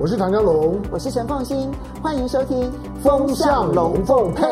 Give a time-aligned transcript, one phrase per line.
[0.00, 2.70] 我是唐江龙，我是陈凤新，欢迎收听
[3.02, 4.46] 《风向龙凤配》。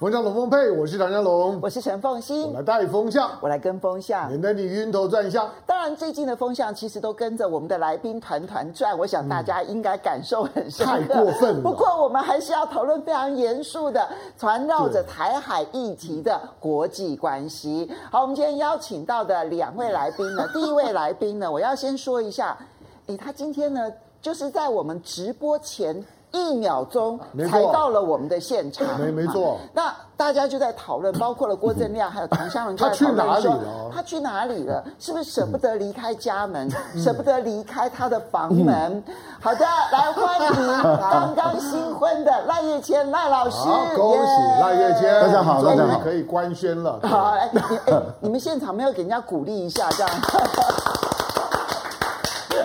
[0.00, 5.48] 风向龙凤配，我是唐江龙，我是陈凤新，我来带风向，我来跟风向，免得你晕头转向。
[5.64, 10.84] 当然，最近的风向其实都跟着我们的来宾团团转，我想大家应该感受很深。
[10.84, 11.60] 太过分了。
[11.62, 17.88] 不过，我们还是要讨论非常严肃的环绕着台海议题的国际关系。
[18.10, 22.58] 好，我们今天邀请到的两位来宾呢， 第一位来宾呢，我要先说一下，
[23.06, 23.90] 诶，他今天呢，
[24.22, 26.04] 就是在我们直播前。
[26.36, 27.16] 一秒钟
[27.48, 29.56] 才到了我们的现场，没没错。
[29.72, 33.90] 那大家就在讨论，包括了郭正亮还有唐湘龙， 他去哪里了？
[33.94, 34.84] 他去哪里了？
[34.98, 39.00] 是不是舍不得离开家门，舍不得离开他的房门？
[39.40, 43.56] 好的，来欢迎刚刚新婚的赖月谦赖老师。
[43.68, 46.98] 好，恭喜赖月谦，大家好，大家好，可以官宣了。
[47.04, 47.60] 好，哎，你
[47.92, 50.10] 哎，你们现场没有给人家鼓励一下这样？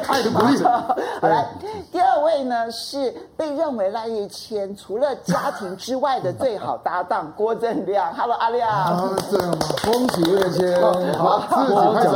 [0.10, 0.58] 爱的鼓励。
[1.22, 1.48] 好来，
[1.92, 8.14] 第二位呢是被认为赖岳谦除了家庭之外的最好搭档郭正亮。
[8.16, 8.70] Hello，阿亮。
[8.70, 9.58] 啊，这样吗？
[9.84, 10.82] 恭喜岳谦。
[11.18, 12.10] 好，自己开始。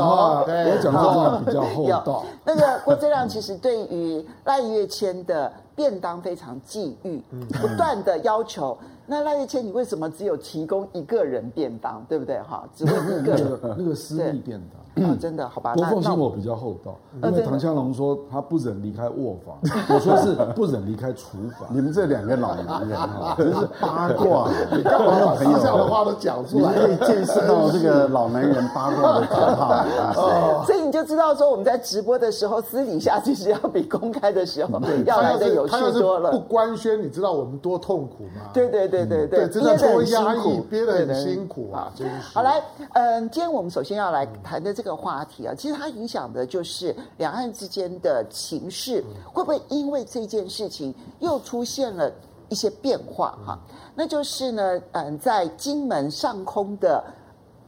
[0.45, 2.23] 对，我讲话比较厚道。
[2.43, 7.21] 那个郭正亮其实对于赖岳谦的便当非常觊觎，
[7.61, 8.77] 不断的要求。
[9.05, 12.39] 那赖月谦，你为什么只有提供一个人便当，对不对？
[12.41, 13.59] 哈， 只有一个人。
[13.77, 14.81] 那个私密便当。
[14.95, 15.73] 啊，真的好吧？
[15.73, 19.57] 郭凤馨我比较厚道，因为唐湘龙说他不忍离开卧房，
[19.89, 21.67] 我说是不忍离开厨房。
[21.71, 26.71] 你们这两个老男人啊，真是八卦， 你干嘛把朋友的话都讲出来？
[26.75, 30.63] 你可以见识到这个老男人八卦的可怕。
[30.63, 36.29] 所以你就知道说，我们在直播的时候，私底下其实要比公开的时候要来的有趣多了。
[36.29, 38.51] 不官宣，你知道我们多痛苦吗？
[38.53, 41.91] 对对对对对，真的很辛苦，憋得很辛苦啊！
[41.95, 42.15] 真是。
[42.31, 42.61] 好，来，
[42.93, 44.83] 嗯，今天我们首先要来谈的这个。
[44.83, 52.11] 这个话题啊，其实它影响的就是两岸之间的情势，会不会因为这件事情又出现了
[52.49, 53.39] 一些变化？
[53.45, 53.57] 哈，
[53.95, 57.01] 那就是呢，嗯，在金门上空的。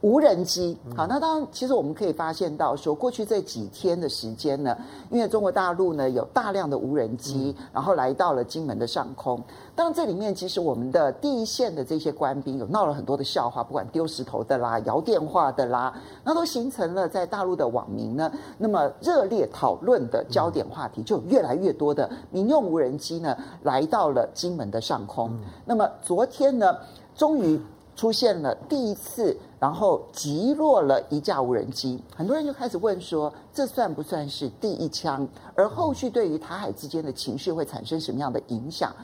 [0.06, 4.78] 无人机，好，那当然，其实我们可以发现到，说过去这几天的时间呢，
[5.10, 9.42] 因为中国大陆呢有大量的无人机，然后来到了金门的上空。
[9.74, 15.92] 当然，这里面其实我们的第一线的这些官兵有闹了很多的笑话，不管丢石头的啦、摇电话的啦，
[16.22, 25.36] 那都形成了在大陆的网民呢，那么热烈讨论的焦点话题，就越来越多的民用无人机呢来到了金门的上空。
[25.64, 26.76] 那么昨天呢，
[27.16, 27.60] 终于。
[27.96, 35.26] 出现了第一次，然后击落了一架无人机，很多人就开始问说，这算不算是第一枪？
[35.54, 38.94] 而后续对于台海之间的情绪会产生什么样的影响？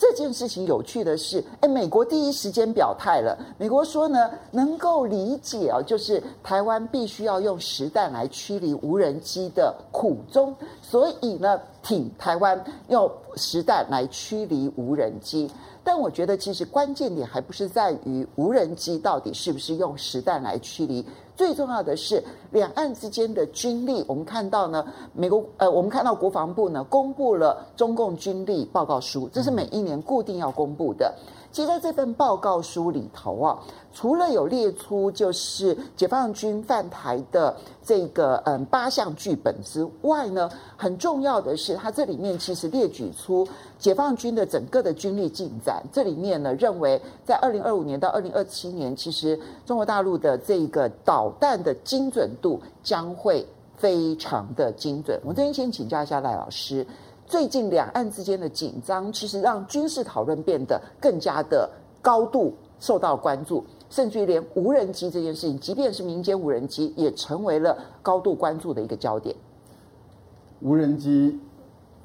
[0.00, 15.50] 这件事情有趣的是，哎，美国第一时间表态了，美国说呢，能够理解啊，就是台湾必须要用实弹来驱离无人机的苦衷，所以呢，挺台湾用实弹来驱离无人机。
[15.82, 24.04] 但我觉得，其实关键点还不是在于无人机到底是不是用实弹来驱离，最重要的是两岸之间的军力。
[24.06, 31.14] 我们看到呢，美国呃，我们看到国防部呢公布了中共军力报告书，这是每一年固定要公布的。
[31.58, 33.58] 其实在这份报告书里头啊，
[33.92, 43.44] 除了有列出就是解放军犯台的这个嗯八项剧本之外呢，很重要的是，它这里面其实列举出
[43.76, 45.82] 解放军的整个的军力进展。
[45.92, 49.36] 这里面呢，认为在二零二五年到二零二七年，其实
[49.66, 53.44] 中国大陆的这个导弹的精准度将会
[53.76, 55.20] 非常的精准。
[55.24, 56.86] 我这边先请教一下赖老师。
[57.28, 61.68] 最近两岸之间的紧张，其实让军事讨论变得更加的
[62.00, 69.36] 高度受到关注，甚至于连无人机这件事情，即便是民间无人机，也成为了高度关注的一个焦点。
[70.62, 71.38] 无人机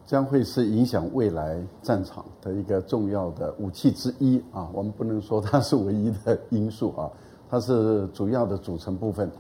[0.06, 4.70] 将会是影响未来战场的一个重要的武器之一啊！
[4.74, 7.10] 我们不能说它是唯一的因素啊，
[7.50, 9.32] 它是主要的组成部分。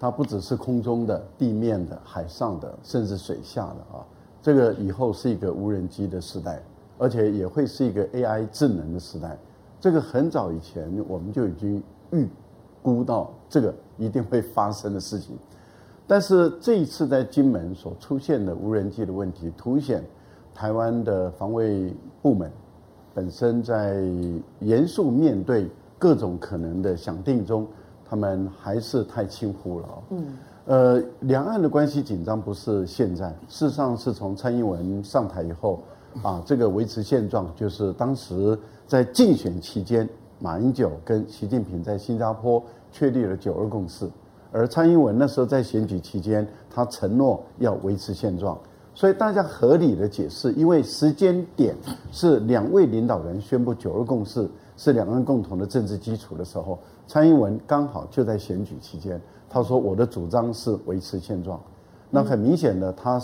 [0.00, 4.04] 它不只是空中的、地面的、海上的，甚至水下的啊。
[4.40, 6.62] 这个以后是一个无人机的时代，
[6.96, 9.36] 而且也会是一个 AI 智能的时代。
[9.80, 12.26] 这个很早以前我们就已经预
[12.82, 15.36] 估到这个一定会发生的事情。
[16.06, 20.02] 但是这一次在金门所出现的无人机的问题，凸显
[20.54, 21.92] 台湾的防卫
[22.22, 22.50] 部门
[23.12, 24.02] 本身在
[24.60, 25.68] 严肃面对
[25.98, 27.66] 各种可能的响定中，
[28.08, 29.88] 他们还是太轻忽了。
[30.10, 30.26] 嗯。
[30.68, 35.80] 呃，两岸的关系紧张不是现在，事实上是从蔡英文上台以后，
[36.22, 38.56] 啊，这个维持现状就是当时
[38.86, 40.06] 在竞选期间，
[40.38, 42.62] 马英九跟习近平在新加坡
[42.92, 44.06] 确立了九二共识，
[44.52, 48.58] 而蔡英文那时候在选举期间，他承诺要维持现状，
[48.94, 51.74] 所以大家合理的解释，因为时间点
[52.12, 59.18] 是两位领导人宣布九二共识是两岸共同的政治基础的时候，蔡英文刚好就在选举期间，
[59.48, 61.60] 他说我的主张是维持现状，
[62.10, 63.20] 那很明显的他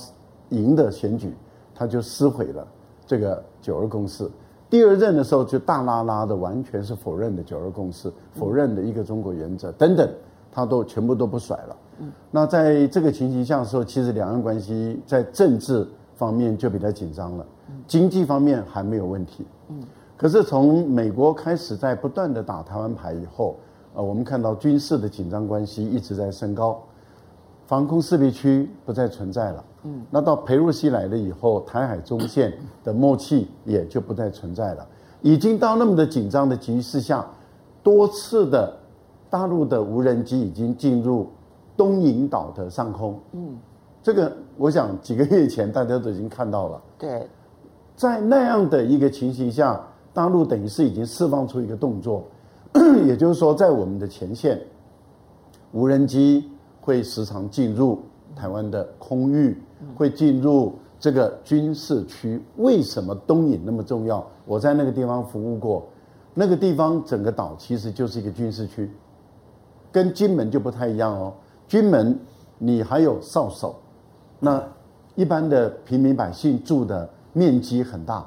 [0.50, 1.34] 赢的选举，
[1.74, 2.66] 他就撕毁了
[3.06, 4.30] 这个九二共识。
[4.70, 10.08] 第二任的时候就大拉拉的完全是否认的九二共识，否认的一个中国原则等等，
[10.50, 11.76] 他都全部都不甩了。
[12.00, 15.86] 嗯，那在这个情形下的时候，其实两岸关系在政治
[16.16, 17.46] 方面就比较紧张了，
[17.86, 19.46] 经济方面还没有问题。
[19.68, 19.80] 嗯，
[20.16, 23.56] 可是从美国开始在不断的打台湾牌以后，
[23.94, 26.82] 呃，我们看到军事的紧张关系一直在升高，
[27.66, 29.64] 防空识别区不再存在了。
[29.84, 32.52] 嗯，那到裴洛西来了以后，台海中线
[32.82, 34.86] 的默契也就不再存在了。
[35.22, 37.24] 已经到那么的紧张的局势下，
[37.82, 38.76] 多次的
[39.30, 41.28] 大陆的无人机已经进入。
[41.76, 43.58] 东引岛的上空，嗯，
[44.00, 46.80] 这个我想几个月前大家都已经看到了。
[46.96, 47.28] 对，
[47.96, 52.22] 在那样的一个情形下，大陆等于是已经释放出一个动作，
[53.06, 54.60] 也就是说，在我们的前线，
[55.72, 56.50] 无人机
[56.80, 58.00] 会时常进入
[58.34, 59.56] 台湾的空域，
[59.94, 62.42] 会进入这个军事区。
[62.56, 64.26] 为什么东引那么重要？
[64.44, 65.86] 我在那个地方服务过，
[66.34, 68.90] 那个地方整个岛其实就是一个军事区，
[69.92, 71.32] 跟金门就不太一样哦。
[71.68, 72.18] 金门，
[72.58, 73.76] 你还有哨守，
[74.40, 74.60] 那
[75.14, 78.26] 一般的平民百姓住的面积很大，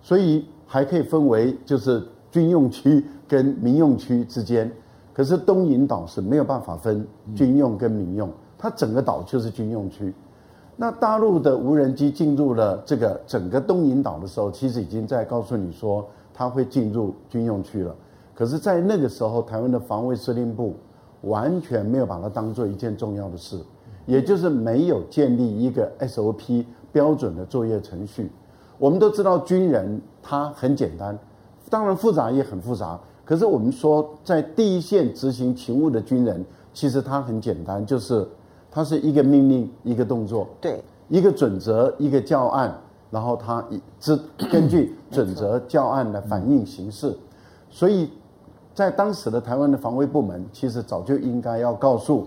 [0.00, 4.70] 所以还可以分为就是军用区跟民用区之间。
[5.14, 10.12] 可是东引岛是没有办法分军用跟民用，它整个岛就是军用区。
[10.76, 17.96] 那大陆的无人机进入了这个整个东引岛的时候，其实已经在告诉你说它会进入军用区了。
[18.34, 20.74] 可是，在那个时候，台湾的防卫司令部。
[21.22, 23.56] 完全没有把它当做一件重要的事，
[24.06, 28.28] 也就是没有建立一个 SOP 标准的作业程序。
[28.76, 31.16] 我们都知道军人他很简单，
[31.70, 32.98] 当然复杂也很复杂。
[33.32, 36.44] 可是我们说在第一线执行勤务的军人，
[36.74, 38.28] 其实他很简单，就是
[38.70, 42.78] 他是一个命令一个动作，对，一个准则一个教案，
[43.10, 44.20] 然后他以之
[44.50, 47.16] 根据准则教案来反映形式，
[47.70, 48.10] 所以。
[48.74, 52.26] 在当时的台湾的防卫部门，其实早就应该要告诉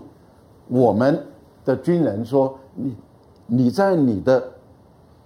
[0.68, 1.20] 我们
[1.64, 2.96] 的军人说：你
[3.46, 4.42] 你在你的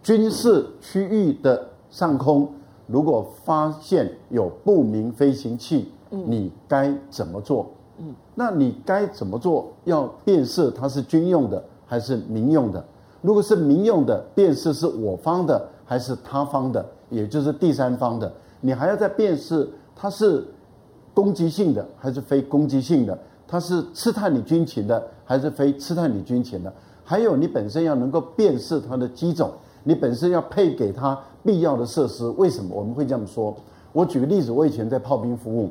[0.03, 2.49] 军事区域的上空，
[2.91, 7.71] 如果发现有不明飞行器，你该怎么做？
[7.99, 9.73] 嗯，那你该怎么做？
[9.85, 12.85] 要辨识它是军用的还是民用的？
[13.21, 20.45] 如果是民用的，辨识是我方的还是他方的，也就是第三方的，你还要再辨识它是。
[21.13, 23.19] 攻击性的还是非攻击性的？
[23.47, 26.73] 它是刺探你军情的还是非刺探你军情的？
[27.03, 29.51] 还有你本身要能够辨识它的机种，
[29.83, 32.27] 你本身要配给它必要的设施。
[32.37, 33.55] 为什么我们会这样说？
[33.93, 35.71] 我举个例子，我以前在炮兵服务，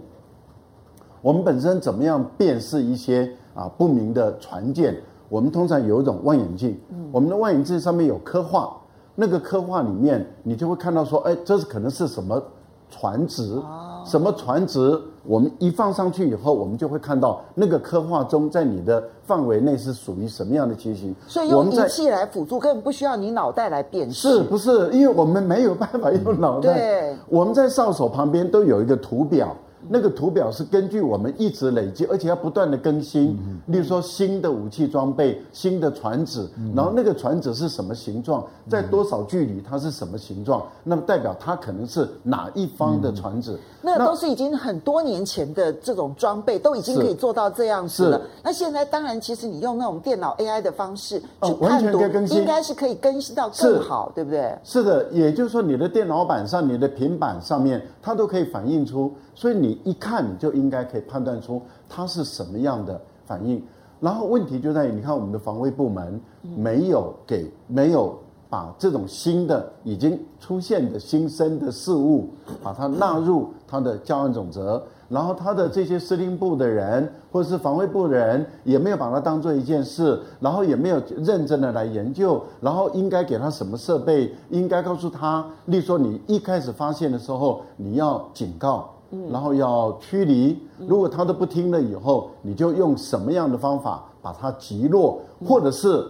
[1.21, 4.95] 我们本身怎么样辨识一些啊不明的船舰？
[5.30, 6.77] 我们通常有一种望远镜，
[7.12, 8.75] 我们的望远镜上面有刻画，
[9.16, 12.42] 那个刻画里面你就会看到说，哎，这是可能是什么
[12.89, 13.62] 船只？
[14.05, 14.99] 什么船只？
[15.23, 21.13] 我们一放上去以后，我们就会看到那个刻画中，在你的范围内是属于什么样的情形。
[21.27, 24.27] 所以用仪器来辅助，根本不需要你脑袋来辨识。
[24.27, 24.89] 是不是？
[24.91, 26.73] 因为我们没有办法用脑袋。
[26.73, 27.15] 对。
[27.27, 29.56] 我们在哨所旁边都有一个图表。
[29.88, 33.38] 那个图表是根据我们一直累积，而且要不断的更新。
[33.68, 43.57] 例如说新的武器装备、新的船只，然后那个船只是什么形状，在多少距离它是什么形状，那么代表它可能是哪一方的船只。
[43.81, 48.21] 那都是已经很多年前的这种装备，都已经可以做到这样子了。
[48.44, 54.54] 那现在当然，其实你用那种电脑 AI 的方式去判读，应该是可以更新到更好，对不对？
[54.64, 59.14] 是的，也就是说，你的电脑板上、你的平板上面，它都可以反映出。
[59.33, 63.61] 所以你一看，你就应该可以判断出它是什么样的反应。
[63.99, 66.19] 然后问题就在于，你看我们的防卫部门
[66.56, 68.18] 没有给，没有
[68.49, 72.30] 把这种新的、已经出现的新生的事物，
[72.64, 74.81] 把它纳入它的教案总则。
[75.09, 88.88] 然后他的这些司令部的人，或者是防卫部的人，也没有把它当做一件事，然后也没有认真的来研究，然后应该给他什么设备，应该告诉他，例如说你一开始发现的时候，你要警告。
[89.31, 96.06] 然后要驱离，如果他都不听了以后，你就用什么样的方法把它击落，或者是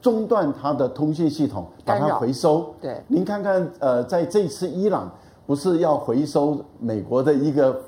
[0.00, 2.74] 中断他的通信系统，把它回收。
[2.80, 5.10] 对，您看看，呃，在这次伊朗
[5.46, 7.80] 不是要回收美国的一个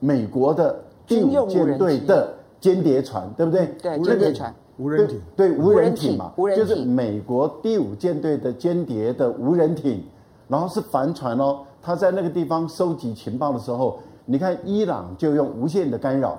[0.00, 3.66] 美国的第五舰队的间谍船，对不对？
[3.82, 4.54] 对，间谍船。
[4.78, 10.04] 无人艇，对，对无人艇嘛，无人艇，就是美国第五舰队的间谍的无人艇，
[10.46, 11.62] 然后是帆船哦。
[11.88, 16.38] 他在那个地方收集情报的时候，你看伊朗就用无线的干扰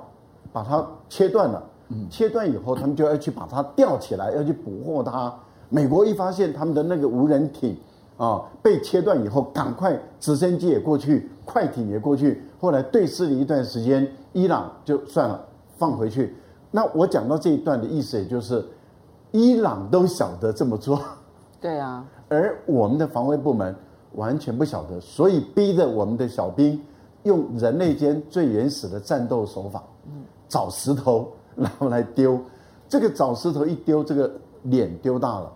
[0.53, 1.63] 把它切断了。
[1.87, 5.33] 嗯，切断以后，他们就要去把它吊起来，要去捕获它。
[5.69, 7.75] 美国一发现他们的那个无人艇
[8.15, 12.43] 啊被切断以后，赶快直升机也过去，快艇也过去。
[12.59, 15.43] 后来对峙了一段时间，伊朗就算了，
[15.79, 16.35] 放回去。
[16.69, 18.63] 那我讲到这一段的意思，也就是
[19.31, 21.01] 伊朗都晓得这么做，
[21.59, 23.75] 对啊，而我们的防卫部门
[24.13, 26.81] 完全不晓得，所以逼着我们的小兵
[27.23, 29.83] 用人类间最原始的战斗手法，
[30.47, 32.39] 找石头然后来丢，
[32.87, 34.31] 这个找石头一丢，这个
[34.63, 35.51] 脸丢大了，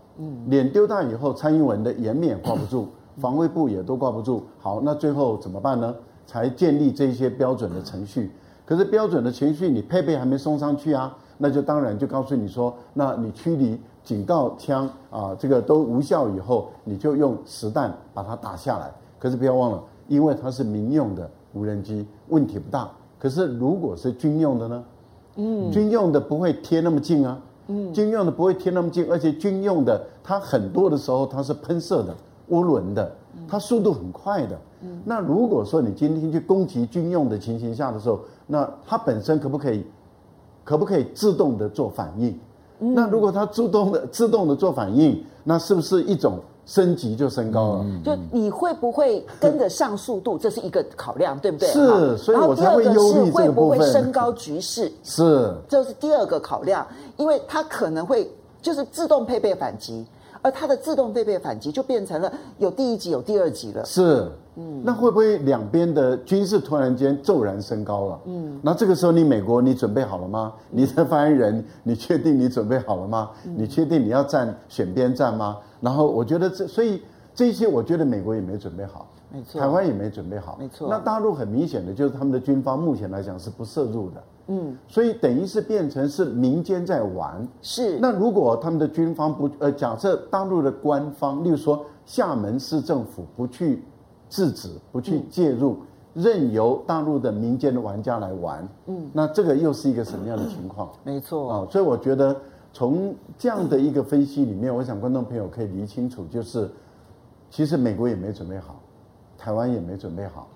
[0.48, 5.96] 脸丢大以后，蔡英文的颜面挂不住，防卫部也都挂不住，好，那最后怎么办呢？
[6.26, 8.32] 才建立这些标准的程序。
[8.66, 18.92] 可是标准的程序，你配备还没送上去啊，那就当然就告诉你说，那你驱离警告枪啊，这个都无效以后，你就用实弹把它打下来。
[19.18, 22.90] 可是不要忘了，因为它是民用的无人机，问题不大。
[23.18, 24.84] 可是如果是军用的呢？
[25.36, 32.14] 嗯，军用的不会贴那么近啊，嗯，军用的不会贴那么近，而且军用的它很多的时候它是喷射的、
[32.50, 33.10] 涡轮的，
[33.48, 34.60] 它速度很快的。
[34.82, 39.86] 嗯，那如果说你今天去攻击军用的情形下的时候，那它本身可不可以，
[40.66, 42.38] 可不可以自动的做反应？
[42.84, 47.80] 嗯、那如果它自动的自动的做反应，那是不是一种升级就升高了？
[47.84, 50.38] 嗯、就你会不会跟得上速度？
[50.40, 51.70] 这是一个考量，对不对？
[51.70, 53.10] 是，所以我才会忧虑这部分。
[53.10, 54.92] 然后第二个是会不会升高局势？
[55.04, 56.86] 是，这是第二个考量，
[57.18, 58.30] 因为它可能会
[58.62, 60.06] 就是自动配备反击。
[60.46, 63.86] 而它的自动配备反击就变成了有第一级有第二级了。
[63.86, 68.20] 是，嗯，那会不会两边的军事突然间骤然升高了？
[68.26, 70.54] 嗯，那这个时候你美国你准备好了吗？
[70.70, 73.30] 你的发言人， 你确定你准备好了吗？
[73.56, 75.58] 你确定你要站选边站吗？
[75.82, 77.02] 然后我觉得这，所以
[77.34, 80.88] 这些我觉得美国也没准备好，没错，台湾也没准备好，没错。
[80.90, 84.24] 那大陆很明显的就是他们的军方目前来讲是不涉入的。
[84.48, 87.48] 嗯，所以等于是变成是民间在玩。
[87.62, 93.82] 是，那如果他们的军方不呃，假设大陆的官方，例如说厦门市政府不去
[94.34, 95.78] 制止、不去介入，
[96.16, 100.90] 嗯、任由大陆的民间的玩家来玩，嗯，那这个又是一个什么样的情况？
[101.04, 102.36] 没错啊，所以我觉得
[102.74, 106.68] 从这样的一个分析里面，我想观众朋友可以理清楚，就是
[107.52, 108.80] 其实美国也没准备好，
[109.38, 110.48] 台湾也没准备好，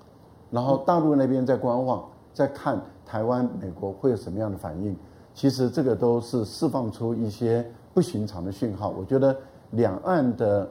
[0.49, 2.03] 然后大陆那边在观望，
[2.33, 2.81] 在看。
[3.09, 4.93] 台湾、美国会有什么样的反应？
[5.33, 8.89] 其实这个都是释放出一些不寻常的讯号。
[8.89, 9.33] 我觉得
[9.71, 10.69] 两岸的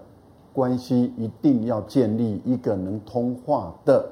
[0.57, 4.03] 关系一定要建立一个能通话的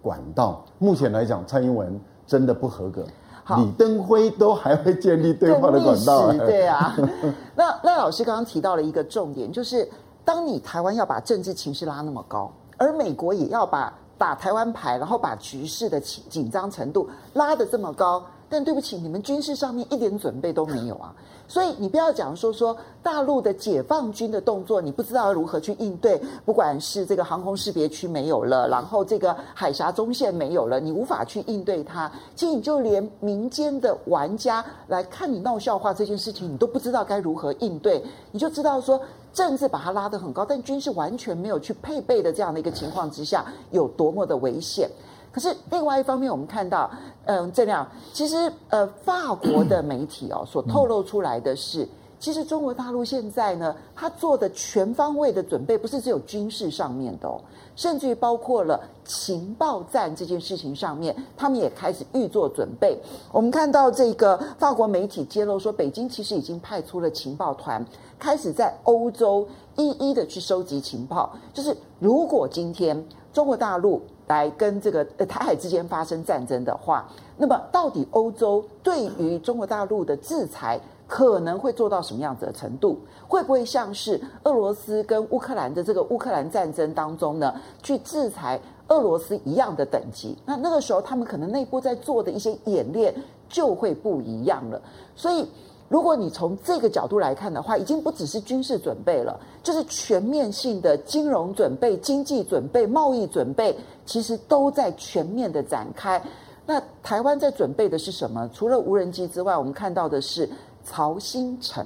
[0.00, 0.64] 管道。
[0.78, 3.04] 目前来讲，蔡英文真的不合格。
[3.44, 6.32] 好李登辉都还会建立对话的管道。
[6.32, 6.96] 对啊。
[7.54, 9.86] 那那老师刚刚提到了一个重点，就是
[10.24, 13.92] 当你台湾要把政治情势拉那么高，而美国也要把。
[14.20, 21.14] 打台湾牌，然后把局势的紧紧张程度拉得这么高，但对不起，你们军事上面一点准备都没有啊！
[21.46, 26.20] 所以你不要讲说说大陆的解放军的动作，你不知道如何去应对。
[26.44, 32.10] 不管是这个航空识别区没有了，然后这个海峡中线没有了，你无法去应对它。
[32.34, 39.00] 其实你就连民间的玩家来看你闹笑话这件事情，你都不知道该如何应对，你就知道说。
[39.32, 44.90] 政治把它拉得很高，但军事完全没有去配备的这样的一个情况之下，有多么的危险。
[45.32, 46.90] 可是另外一方面，我们看到，
[47.24, 57.40] 嗯，这样其实呃，法国的媒体哦所透露出来的是，其实中国大陆现在呢，他做的全方位的准备，不是只有军事上面的哦，
[57.76, 62.98] 甚至于包括了情报战这件事情上面，他们也开始预做准备。
[63.30, 67.84] 我们看到这个法国媒体揭露说，北京其实已经派出了情报团。
[68.18, 77.04] 开始在欧洲一一的去收集情报，就是如果今天中国大陆来跟这个呃台海之间发生战争的话，
[77.36, 82.96] 那么到底欧洲对于中国大陆的制裁可能会做到什么样子的程度？
[83.26, 90.38] 会不会像是俄罗斯跟乌克兰的这个乌克兰战争当中呢，去制裁俄罗斯一样的等级？
[90.46, 93.12] 那那个时候他们可能内部在做的一些演练
[93.48, 94.80] 就会不一样了，
[95.16, 95.44] 所以。
[95.90, 106.22] 如果你从这个角度来看的话，已经不只是军事准备了，就是全面性的金融准备、经济准备、贸易准备，其实都在全面的展开。
[106.64, 108.48] 那台湾在准备的是什么？
[108.54, 110.48] 除了无人机之外，我们看到的是
[110.84, 111.84] 曹兴诚，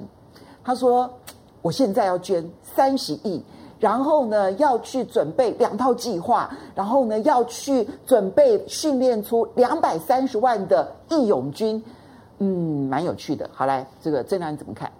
[0.62, 1.10] 他说
[1.62, 3.42] ：“我现在要捐三十亿，
[3.80, 11.82] 然后呢要去准备两套计划，然后呢要去准备训练出两百三十万的义勇军。”
[12.38, 13.48] 嗯，蛮有趣的。
[13.52, 14.90] 好来，这个郑亮你怎么看？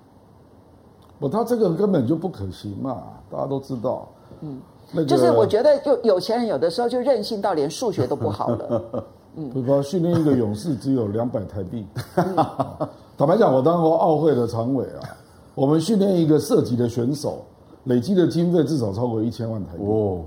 [1.19, 4.09] 不，他这个根本就不可行嘛，大家都知道。
[4.41, 4.61] 嗯，
[4.93, 9.05] 那个、就是我觉得，就有钱人有的时候就任性到连数学都不好了。
[9.37, 11.87] 嗯，不，训练一个勇士只有两百台币。
[12.17, 12.37] 嗯、
[13.19, 15.17] 坦白讲，我当过奥会的常委啊，
[15.55, 17.45] 我们训练一个射击的选手，
[17.85, 19.85] 累积的经费至少超过一千万台币。
[19.85, 20.25] 哦，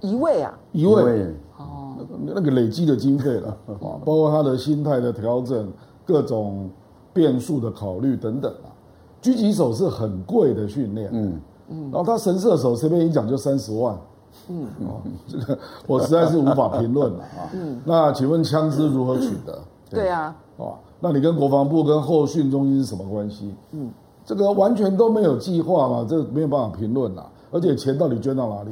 [0.00, 1.34] 一位啊，一位。
[1.58, 1.94] 哦，
[2.26, 5.70] 那个累积的经费了啊， 包括他的心态的调整，
[6.04, 6.68] 各种
[7.12, 8.70] 变数的考虑等等啊。
[9.22, 13.96] 狙击手是很贵的训练，嗯嗯，然后他神射手随便一讲就三十万，
[14.48, 15.56] 嗯哦，这个
[15.86, 17.48] 我实在是无法评论了啊。
[17.54, 19.58] 嗯，那请问枪支如何取得？
[19.88, 23.54] 对啊，哦，那你跟国防部跟后训中心是什么关系？
[23.70, 23.90] 嗯，
[24.24, 27.24] 这个完全都没有计划嘛，这没有办法评论啦。
[27.52, 28.70] 而且钱到底捐到哪里？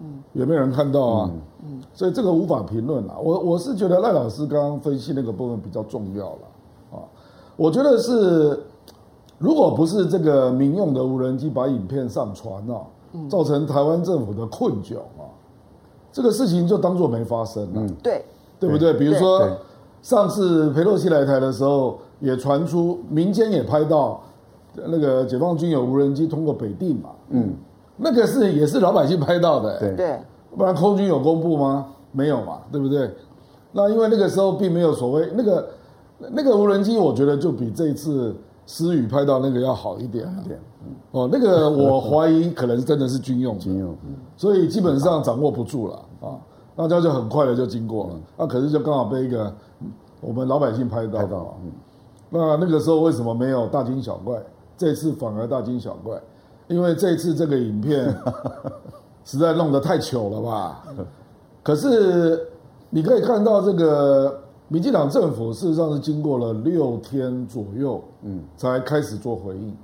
[0.00, 1.30] 嗯，也没有人看到啊。
[1.64, 3.14] 嗯，所以这个无法评论啦。
[3.22, 6.50] 我我是觉得赖老师刚刚分析那个部分比较重要了啊，
[7.62, 8.58] 我觉得是。
[9.38, 12.78] 如果不是这个民用的无人机把影片上传啊，
[13.28, 15.26] 造成台湾政府的困窘啊，
[16.12, 17.70] 这个事情就当做没发生了。
[17.74, 18.24] 嗯，对，
[18.60, 18.94] 对不对？
[18.94, 19.42] 比如说
[20.00, 24.20] 上次裴洛西来台的时候，也传出民间也拍到
[24.76, 27.08] 那个解放军有无人机通过北定嘛。
[27.30, 27.52] 嗯，
[27.96, 29.76] 那个是也是老百姓拍到的。
[29.80, 30.20] 对对，
[30.56, 31.86] 不然空军有公布吗？
[32.12, 33.10] 没有嘛，对不对？
[33.72, 35.68] 那因为那个时候并没有所谓那个
[36.30, 38.34] 那个无人机，我觉得就比这一次。
[38.64, 40.58] 思雨拍到那个要好一点一点，
[41.10, 43.94] 哦，那个我怀疑可能真的是军用，军用，
[44.36, 46.38] 所以基本上掌握不住了啊，
[46.76, 49.52] 大家就很快的就经过了，那可是就刚好被一个
[50.20, 51.58] 我们老百姓拍到，拍到，
[52.30, 54.40] 那那个时候为什么没有大惊小怪？
[54.78, 56.16] 这次反而大惊小怪，
[56.68, 58.16] 因为这次这个影片
[59.26, 60.84] 实在弄得太糗了吧？
[61.64, 62.48] 可是
[62.90, 64.41] 你可以看到这个。
[64.72, 69.76] 民进党政府事实上是经过了六天左右，嗯，才开始做回应。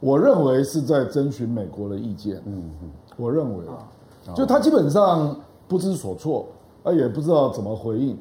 [0.00, 5.36] 我认为是在征询美国的意见，嗯嗯，我认为啊，就他基本上
[5.68, 6.46] 不知所措，
[6.82, 8.18] 啊也不知道怎么回应。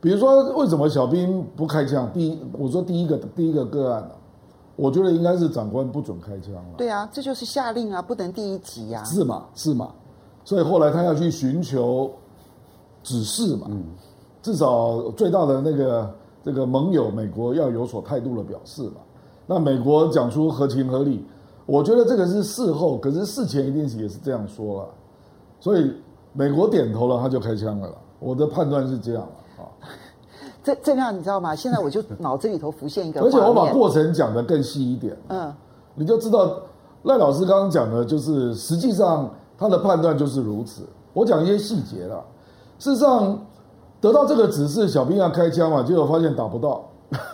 [0.00, 2.10] 比如说，为什么小兵不开枪？
[2.14, 4.10] 第一，我说第一个第一个个案，
[4.76, 6.64] 我觉得应该是长官不准开枪了。
[6.78, 9.04] 对啊，这就是下令啊，不能第一级呀。
[9.04, 9.44] 是嘛？
[9.54, 9.90] 是嘛？
[10.42, 12.10] 所以后来他要去寻求
[13.02, 13.66] 指示嘛。
[13.68, 13.84] 嗯。
[14.44, 18.96] 至少最大的那个这个盟友美国要有所态度的表示嘛，
[19.46, 21.24] 那美国讲出合情合理，
[21.64, 24.88] 我觉得这个是事后，可是事前一定是也是这样说了，
[25.60, 25.90] 所以
[26.34, 27.90] 美国点头了，他就开枪了。
[28.18, 29.22] 我的判断是这样
[29.56, 29.64] 啊。
[30.62, 31.56] 这这样你知道吗？
[31.56, 35.50] 现在我就脑子里头浮现一个， 而且我把过程讲得更细一点，嗯，
[35.94, 36.54] 你就知道
[37.04, 40.82] 赖老师刚刚讲的就是实际上他的判断就是如此。
[41.14, 42.22] 我讲一些细节了，
[42.78, 43.38] 事实上。
[44.04, 46.84] 得到这个指示，小兵要开枪嘛，结果发现打不到，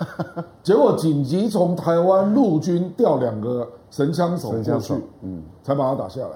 [0.62, 6.28] 结果紧急从台湾陆军调两个神枪手过去，嗯，才把他打下来。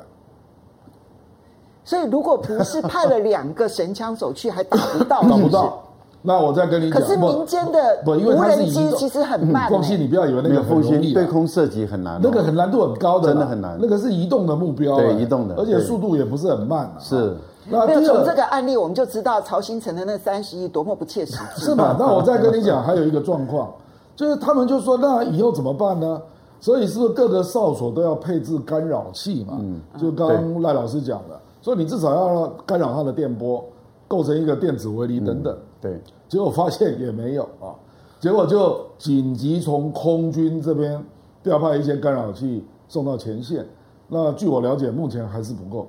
[1.85, 5.81] 所以，如果不是派了两个神枪手去，还打不到， 打不到。
[6.21, 9.71] 那我再跟你讲，可是民间的无人机其实很慢。
[9.71, 13.79] 放心，你不要以为那个很容易，对空射击很难，那个很难度很高的，真的很难。
[13.81, 16.93] 那个是移动的目标，对，移动的，而且速度也不是很慢。
[16.99, 17.37] 是。
[17.69, 21.63] 那没有从这个案例，我们就知道曹新成的那三十亿多么不切实际。
[21.65, 21.97] 是吧？
[21.99, 23.73] 那我再跟你讲， 还有一个状况，
[24.15, 26.21] 就是他们就说，那以后怎么办呢？
[26.61, 29.59] 所以是不是各个哨所都要配置干扰器嘛？
[29.61, 33.65] 嗯，就刚刚赖老师讲的，所以你至少要干扰它的电波，
[34.09, 35.57] 构成一个电子围篱等等。
[35.81, 37.73] 对，结果发现也没有啊，
[38.19, 41.03] 结果就紧急从空军这边
[41.43, 43.67] 调派一些干扰器送到前线。
[44.09, 45.87] 那据我了解，目前还是不够。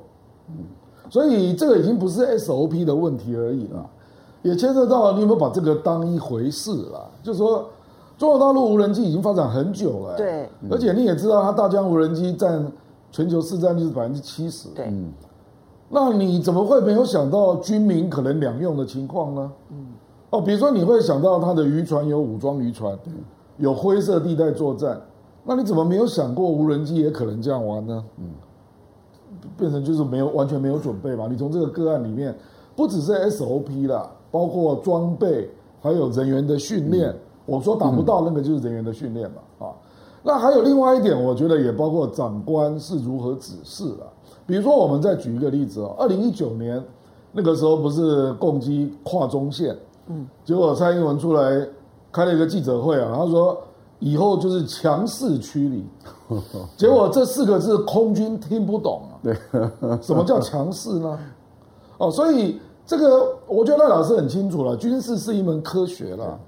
[0.49, 0.63] 嗯。
[1.09, 3.85] 所以这个已经不是 SOP 的问题而已了，
[4.41, 7.09] 也牵涉到你有没有把这个当一回事了。
[7.21, 7.65] 就是说，
[8.17, 12.65] 中国大陆无人机已经发展很久了，对，而且你也知道，它大疆无人机占
[13.11, 15.11] 全球市占率是百分之七十，对，嗯，
[15.89, 19.51] 那你怎么会没有想到军民可能两用的情况呢？
[19.71, 19.87] 嗯，
[20.31, 22.97] 哦，比如说你会想到它的渔船有武装渔船，
[23.57, 24.99] 有灰色地带作战，
[25.43, 28.03] 那你怎么没有想过无人机也可能这样玩呢？
[28.17, 28.25] 嗯。
[29.57, 31.27] 变成就是没有完全没有准备嘛？
[31.29, 32.35] 你从这个个案里面，
[32.75, 35.49] 不只是 SOP 啦，包括装备，
[35.81, 37.13] 还有人员的训练。
[37.45, 39.73] 我说打不到那个就是人员的训练嘛，啊，
[40.23, 44.11] 那还有另外一点，我觉得也包括长官是如何指示了。
[44.45, 46.83] 比如说，我们再举一个例子哦，二零一九年
[47.31, 49.77] 那个时候不是共机跨中线，
[50.07, 51.67] 嗯，结果蔡英文出来
[52.11, 53.57] 开了一个记者会啊，他说。
[53.99, 55.81] 以后就是强势驱离，
[56.75, 59.13] 结果这四个字空军听不懂啊。
[59.23, 59.35] 对，
[60.01, 61.19] 什么叫强势呢？
[61.97, 66.39] 哦，所以这个我觉得赖老师很清楚了，军事是一门科学了，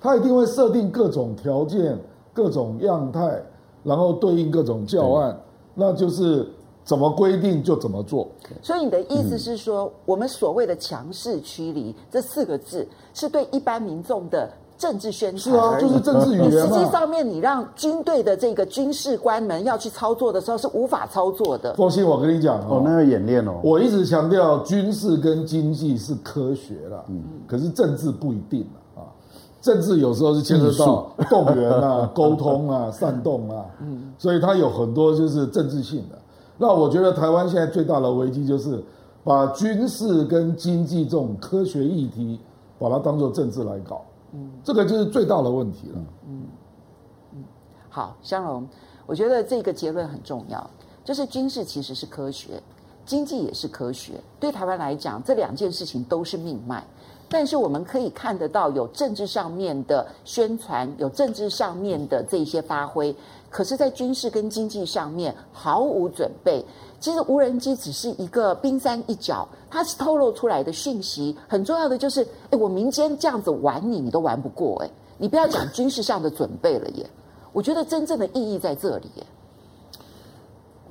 [0.00, 1.98] 他一定会设定各种条件、
[2.32, 3.42] 各种样态，
[3.82, 5.40] 然后对应各种教案，
[5.74, 6.48] 那就是
[6.84, 8.28] 怎么规定就怎么做。
[8.62, 14.48] 所以你的意思是说，嗯、我们所谓的强势驱离这四个字，是对一般民众的。
[14.76, 16.50] 政治宣传是啊，就是政治语言。
[16.50, 21.74] 实际上面，你让军队的这个军事官们要去操作的时候，是无法操作的。
[21.74, 29.06] 放心，我跟你讲哦，那要演练哦，我一直强调军事跟经济是科学了，嗯，可是政治不一定了啊。
[29.62, 36.18] 政治有时候是牵涉到动员啊、 沟通啊、煽动啊，嗯，所以它有很多就是政治性的。
[36.58, 38.82] 那我觉得台湾现在最大的危机就是
[39.22, 42.38] 把军事跟经济这种科学议题，
[42.78, 44.02] 把它当做政治来搞。
[44.34, 45.98] 嗯，这个就是最大的问题了。
[46.28, 46.42] 嗯
[47.32, 47.44] 嗯，
[47.88, 48.68] 好，香龙，
[49.06, 50.68] 我觉得这个结论很重要，
[51.04, 52.60] 就是军事其实是科学，
[53.06, 54.20] 经济也是科学。
[54.40, 56.84] 对台湾来讲，这两件事情都是命脉。
[57.26, 63.16] 但是我们可以看得到，有政治上面的宣传，有政治上面的这些发挥，
[63.50, 66.64] 可是，在军事跟经济上面毫无准备。
[67.04, 71.36] 其实无人机只是一个冰山一角，它是透露出来的讯息。
[71.46, 77.06] 很重要的就是，哎，我民间这样子玩你，你都玩不过，哎，你不要讲军事上的准备了耶。
[77.52, 79.26] 我觉得真正的意义在这里耶。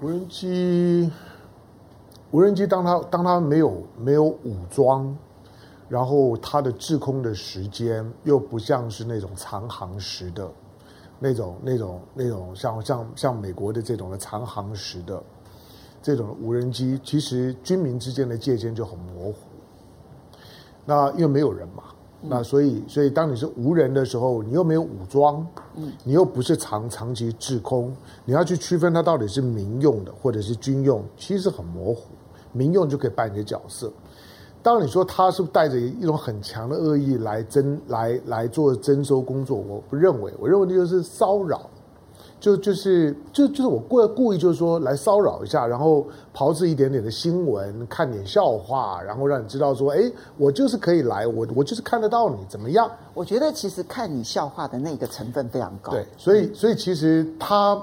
[0.04, 1.12] 无人机，
[2.30, 5.18] 无人机，当它当它没有没有武装，
[5.90, 10.48] 然后它的滞空的时间又不像是那种长航时的，
[11.18, 15.20] 那种那种那种像像像美国的这种的长航时的。
[16.04, 19.36] 这种无人机其实军民之间的界限就很模糊。
[20.86, 21.84] 那因为没有人嘛，
[22.22, 25.48] 那所以所以当你是无人的时候，你又没有武装，
[26.04, 32.04] 你又不是长长期制空，你要去区分它到底是民用的或者是军用，其实很模糊。
[32.52, 33.92] 民用就可以扮演角色。
[34.62, 41.70] 当你说他是带着一种很强的恶意来征来来做征收工作，我不认为，我认为这就是骚扰。
[42.44, 52.92] 就就是就就是我故故意就是说来骚扰一下，然后炮制一点点的新闻，看点笑话，然后让你知道说，哎，我就是可以来，我我就是看得到你怎么样？
[53.14, 55.94] 我觉得其实看你笑话的那个成分非常高。
[55.94, 57.82] 对，所以所以其实他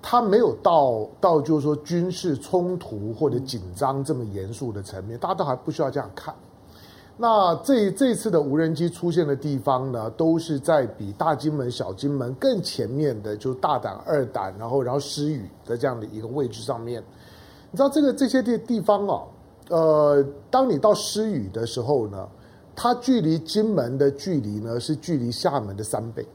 [0.00, 6.32] 他没有到到就是说军事冲突或者紧张这么严肃的层面，大家都还不需要这样看。
[7.18, 17.02] 那这这次的无人机出现的地方呢，都是在比大金门、小金门更前面的，就大胆、二胆，然后然后狮屿的这样的一个位置上面。
[17.70, 19.22] 你知道这个这些地地方啊，
[19.70, 22.28] 呃，当你到狮屿的时候呢，
[22.74, 26.26] 它距离金门的距离呢是距离厦门的三倍。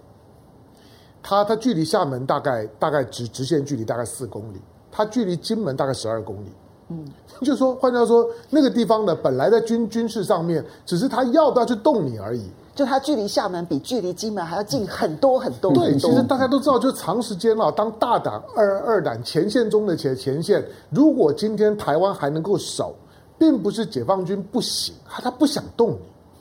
[1.22, 4.60] 它它距离厦门大概大概直直线距离大概四公里，
[4.92, 6.52] 它距离金门大概十二公里。
[6.92, 7.06] 嗯，
[7.40, 12.44] 就是说，换句话说，那个地方呢，本来在军军事上面，只是他要不要去动你而已。
[12.74, 15.74] 就它距离厦门比距离金门还要近很多很多。
[15.74, 22.96] 对，其实大家都知道，就长时间啊，当大胆二二胆前线中的前前线，如果今天台湾还能够守，
[23.38, 25.98] 并不是解放军不行，他他不想动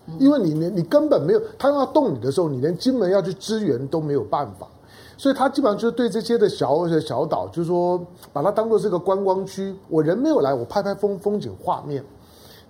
[0.06, 4.68] 你，因为你连你根本没有，他要动你的时候，你连金门要去支援都没有办法。
[5.20, 8.00] 所以他基本上就是对这些的小小岛，就是说
[8.33, 9.76] 把它当做是个观光区。
[9.90, 12.02] 我人没有来，我拍拍风风景画面。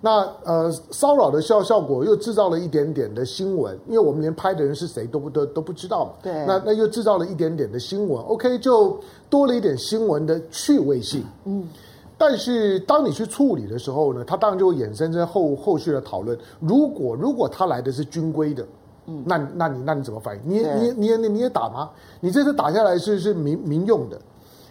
[0.01, 6.11] 那呃骚扰的效效果又制造了一点点的新闻，因为我们连拍的人是谁都不都都不知道嘛。
[6.21, 6.45] 对。
[6.45, 11.23] 那那又制造了一点点的新闻，OK，就多了一点新闻的趣味性。
[11.45, 11.69] 嗯。
[12.17, 16.37] 但是当你去处理的时候呢，它当然就会衍生成后后续的讨论。
[16.59, 18.67] 如果如果他来的是军规的。
[19.11, 20.51] 嗯，那那你那你怎么反应？
[20.51, 21.89] 你你你你你也打吗？
[22.19, 24.17] 你这次打下来是是民民用的，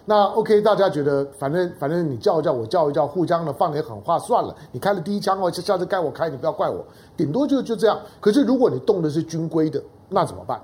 [0.06, 4.54] 那 OK，大家觉得反正反正你叫一叫我叫一叫，互相的放点狠话算了。
[4.72, 6.84] 你开了第一枪哦，下次该我开，你不要怪我，
[7.16, 8.00] 顶多就就这样。
[8.20, 10.60] 可是如果你动的是军规的，那怎么办？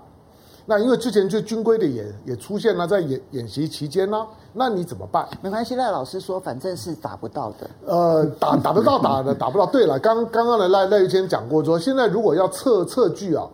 [0.69, 5.29] 那因为之前就军规的也也出现了，在演演习期间呢，那你怎么办？
[5.41, 7.71] 没关系，赖老师说反正是打不到的。
[7.87, 9.67] 呃，打打得到打的打不到。
[9.67, 13.47] 对了，刚刚刚的赖赖玉谦讲过说，现在如果要测测距啊。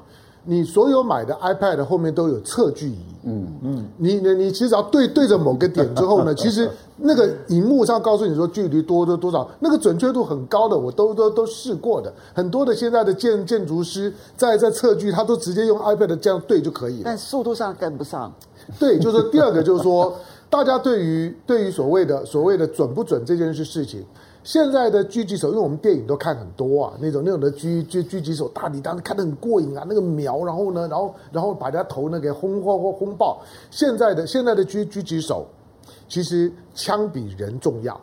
[0.44, 12.12] 你所有买的 iPad 后面都有测距仪，嗯嗯，你你你其实要对对着某个点之后呢， 其实那个荧幕上告诉你说距离多多多少，那个准确度很高的，我都都都试过的。
[12.35, 17.02] 很多的现在的建建筑师在在测距，他都直接用 iPad 这样对就可以了。
[17.05, 18.33] 但速度上跟不上。
[18.78, 20.12] 对，就是第二个就是说，
[20.50, 24.05] 大家对于对于所谓的所谓的准不准这件事事情。
[24.44, 33.40] 现在的狙击手，因为我们电影都看很多啊，那种那种的狙狙狙击手，大抵当时看得很过瘾啊，那个瞄，然后呢，然后然后把人家头呢给轰轰轰轰爆。
[33.70, 35.46] 现在的现在的狙狙击手，
[36.09, 38.00] 其实枪比人重要。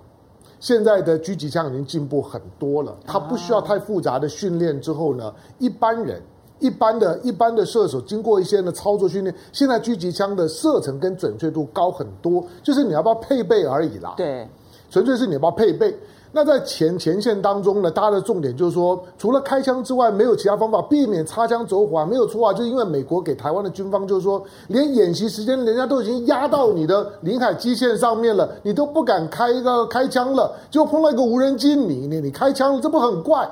[0.61, 6.21] 现在的狙击枪已经进步很多了，它不需要太复杂的训练之后呢，一般人
[6.59, 14.13] 一般的一般的射手经过一些的操作训练，现在狙击枪的射程跟准确度高很多，就是你要不要配备而已啦。
[14.17, 14.47] 对，
[14.89, 15.93] 纯粹是你要不要配备。
[16.31, 22.53] 那在前前线当中呢，大家的重点就是说，除了开枪之外，没有其他方法避免擦枪走火啊，没有错啊。
[22.53, 33.49] 就因为美国给台湾的军方就是说，连演习时间人家都已经压到你的领海基线上面了，你都不敢开一个开枪了，就碰到一个无人机，你你你开枪了，这不很怪？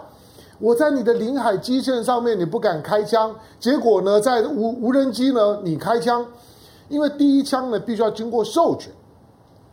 [0.59, 6.23] 我在你的领海基线上面，你不敢开枪，结果呢，在无无人机呢，你开枪，
[6.89, 8.93] 因为第一枪呢必须要经过授权，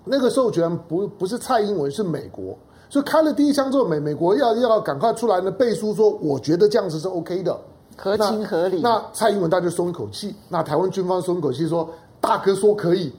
[0.05, 2.57] 那个授权不不是蔡英文，是美国。
[2.88, 7.59] 所以开了第一枪之后，美美国要要赶快出来呢背书说，我觉得这样子是 OK 的，
[7.97, 8.81] 合情合理。
[8.81, 11.88] 那，那蔡英文大家就松一口气，那台湾军方松一口气说，
[12.20, 13.12] 大哥说可以，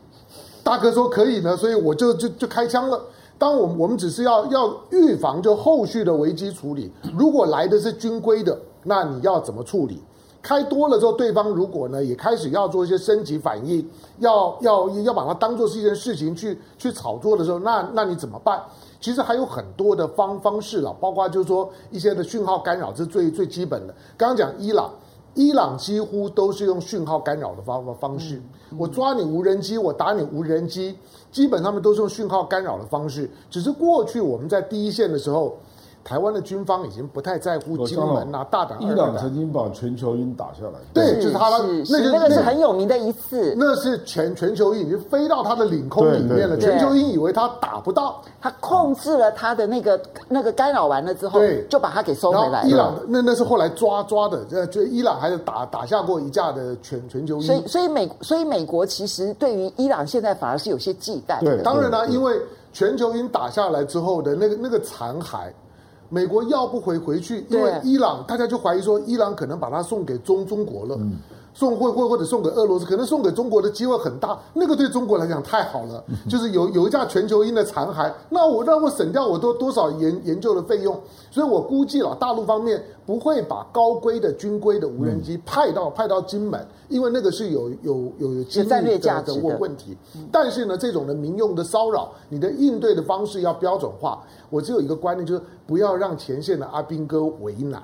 [0.63, 3.01] 大哥说可以呢，所以我就就就开枪了。
[3.37, 10.01] 当我们我们只是要要预防就后续的危机处理，如果来的是军规的，那你要怎么处理？
[10.41, 13.85] 开多了之后，对方如果呢也开始要做一些升级反应，
[14.19, 18.61] 要要要把它当做是一件事情去去炒作的时候，那那你怎么办？
[19.05, 23.93] 其实还有很多的方方式了，包括就是说一些的讯号干扰，这是最最基本的。
[24.17, 24.91] 刚刚讲伊朗，
[25.35, 28.41] 伊朗几乎都是用讯号干扰的方方式。
[28.75, 30.97] 我抓你无人机，我打你无人机，
[31.31, 33.29] 基本上面都是用讯号干扰的方式。
[33.47, 35.55] 只是过去我们在第一线的时候。
[36.05, 38.79] 台湾的军方已经不太在乎金门啊，大胆。
[38.79, 43.55] 伊朗曾经把全球鹰打下来，对，就是他，那个那个是很有名的一次。
[43.57, 52.69] 那是全全球鹰已经飞到他的领空里面了，全球鹰以为他打不到，他控制了他的那个那个干扰完了之后，对，就把他给收回来了。
[52.69, 57.41] 伊朗那那是后来抓抓的，这就伊朗还是打打下过一架的全全球鹰。
[57.41, 61.39] 所以所以美所以美国其实对于伊朗现在反而是有些忌惮。
[61.39, 62.39] 对，当然啦，因为
[62.71, 65.51] 全球鹰打下来之后的那个那个残骸。
[66.09, 71.17] 美国要不回回去，因为伊朗大家就怀疑说，伊朗可能把它送给中中国了，嗯、
[71.55, 74.37] 送会会或者送给俄罗斯，可能送给中国的机会很大。
[74.53, 80.99] 那个对中国来讲太好了，嗯、 就是有有一架全球鹰的残骸，那我让我省掉我多多少研研究的费用，
[81.31, 89.95] 所以我估计了大陆方面不会把高规的军规的无人机派到、嗯、派到金门，因为那个是有有有有战略价值的问题。
[90.29, 94.21] 但是呢，这种的民用的骚扰，你的应对的方式要标准化。
[94.49, 97.81] 我只有一个观念，就是不要让前线的阿兵哥为难。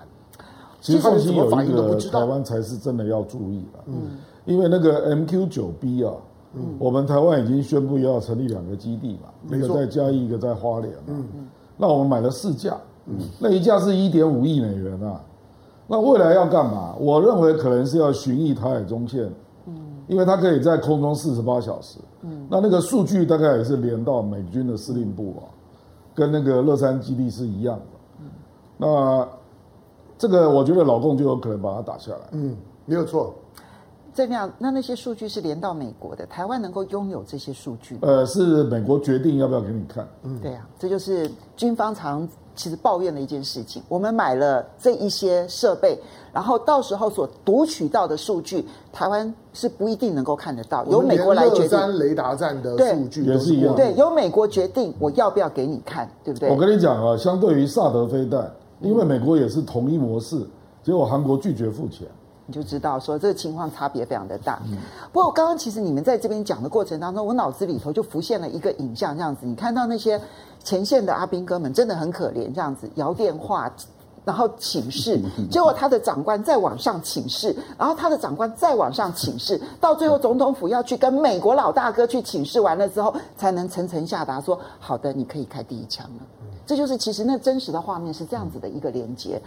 [0.81, 6.11] 其实放心有一个台湾才是真的要注意了，嗯，因为那个 MQ 九 B 啊，
[6.55, 15.21] 嗯，我们台湾已经宣布要成立两个基地嘛，一个在嘉义，一个在花莲，嗯嗯，那我们买了四架，嗯，那一架是一点五亿美元啊，
[15.87, 16.95] 那未来要干嘛？
[16.99, 19.31] 我认为可能是要巡弋台海中线，
[19.67, 19.75] 嗯，
[20.07, 25.45] 因为它可以在空中四十八小时，嗯，那那个数据大概也是连到美军的司令部啊。
[26.13, 28.25] 跟那个乐山基地是一样的，
[28.77, 29.25] 那
[30.21, 32.19] 这个我觉得老共就有可能把它打下来。
[32.33, 32.55] 嗯，
[32.85, 33.33] 没有错。
[34.13, 37.97] 这样，那那些数据是连到美国的，台湾能够拥有这些数据？
[38.03, 40.07] 呃，是美国决定要不要给你看。
[40.21, 43.81] 嗯，对啊，这就是军方常其实抱怨的一件事情。
[43.87, 45.97] 我们买了这一些设备，
[46.31, 51.97] 然后到时候所读取到的数据，台湾是不一定能够看得到，由美国来决定。
[51.97, 56.49] 雷达站的数据也是一样，对，由美国决定我要不要给你看，对不对？
[56.51, 58.51] 我跟你讲啊，相对于萨德飞弹，
[58.81, 60.45] 因为美国也是同一模式，
[60.83, 62.07] 结果韩国拒绝付钱。
[62.47, 64.59] 你就知道说这个情况差别非常的大。
[64.69, 64.77] 嗯、
[65.13, 70.19] 不过刚刚其实你们在这边讲的过程当中，我脑子里头就浮现了一个影像，这样子，你看到那些
[70.61, 73.71] 前线的阿兵哥们真的很可怜，这样子摇电话，
[74.25, 86.25] 然后请示， 结果他的长官再往上请示，然后他的长官再往上请示，到最后总统府要去跟美国老大哥去请示完了之后，才能层层下达说好的，你可以开第一枪了。
[86.71, 89.41] 这就是其实那真实的画面是这样子的一个连接。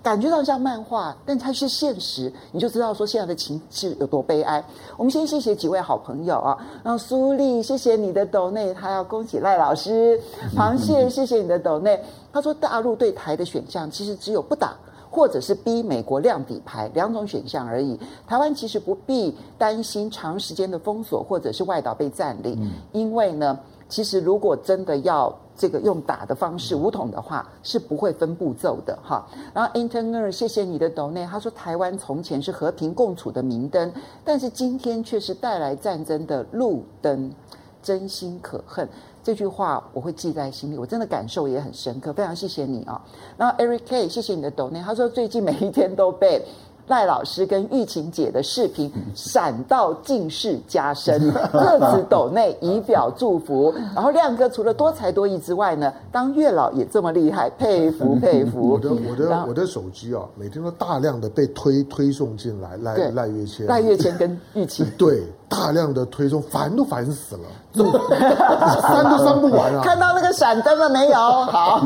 [0.00, 4.64] 感觉到像漫画，但它是现实，你就知道说现在的情势有多悲哀。
[4.96, 10.20] 我们先谢谢几位好朋友啊，然后苏丽，谢谢你的抖内，他要恭喜赖老师。
[10.54, 12.00] 螃蟹，谢谢你的抖内，
[12.32, 14.76] 他说大陆对台的选项其实只有不打，
[15.10, 17.98] 或者是逼美国亮底牌两种选项而已。
[18.24, 23.58] 台湾其实不必担心长时间的封锁或者是外岛被占领，因为呢，
[23.88, 25.34] 其实如果真的要。
[25.60, 29.26] 这个用打的方式，武统的话是不会分步骤的哈。
[29.52, 31.26] 然后 Interner，谢谢你的 donate。
[31.26, 33.92] 他说台湾从前是和平共处的明灯，
[34.24, 37.32] 但是今天却是带来战争的路灯，
[37.82, 38.88] 真心可恨。
[39.20, 42.12] 这句话我会记在心里，我真的感受也很深刻。
[42.12, 43.04] 非常谢谢你啊。
[43.36, 44.84] 然后 Eric K，谢谢你的 donate。
[44.84, 46.40] 他说最近每一天都被
[46.88, 53.72] 赖老师跟玉琴姐的视频，闪到近视加深， 各自抖内以表祝福。
[53.94, 58.70] 然后亮哥除了多才多艺之外呢，当月老也这么厉害，佩服 佩服。
[58.70, 67.42] 我的我的我的手机啊，每天都大量的被推推送进来，赖赖月谦，赖月谦跟玉琴， 对，大量的推送，烦都烦死了，
[68.82, 69.80] 删都删不完啊！
[69.82, 71.16] 看到那个闪灯了没有？
[71.16, 71.80] 好，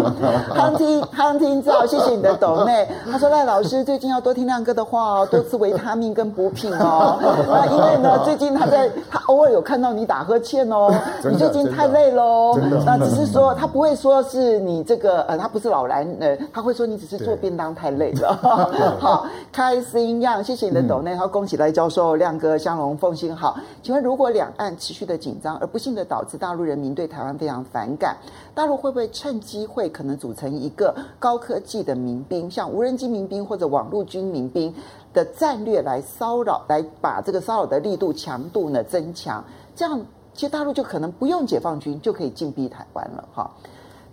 [0.53, 2.89] 康听康听照，谢谢你的抖内。
[3.11, 7.19] 他说赖老师最近要多听亮哥的话哦，多吃维他命跟补品哦。
[7.47, 12.59] 那因为呢，最近他在他偶尔有看到你打呵欠哦，你最近太累喽。
[12.85, 18.37] 那只是说他不会说是你这个呃，他不是老男人，他会说你只是做便当太累了。
[18.99, 21.15] 好，开心样，谢谢你的抖内。
[21.15, 23.52] 好，恭喜赖教授、亮哥、香龙、凤心好。
[23.83, 28.17] 请问如果两岸持续的紧张，而不幸的导致大陆人民对台湾非常反感，
[28.55, 34.75] 大陆会不会趁机会可能组成一个高科技的民兵，像无人机民兵或者网络军民兵
[35.13, 39.45] 的战略来骚扰，来把这个骚扰的力度强度呢增强？
[39.75, 40.01] 这样
[40.35, 43.51] 其实大陆就可能不用解放军就可以进逼台湾了哈。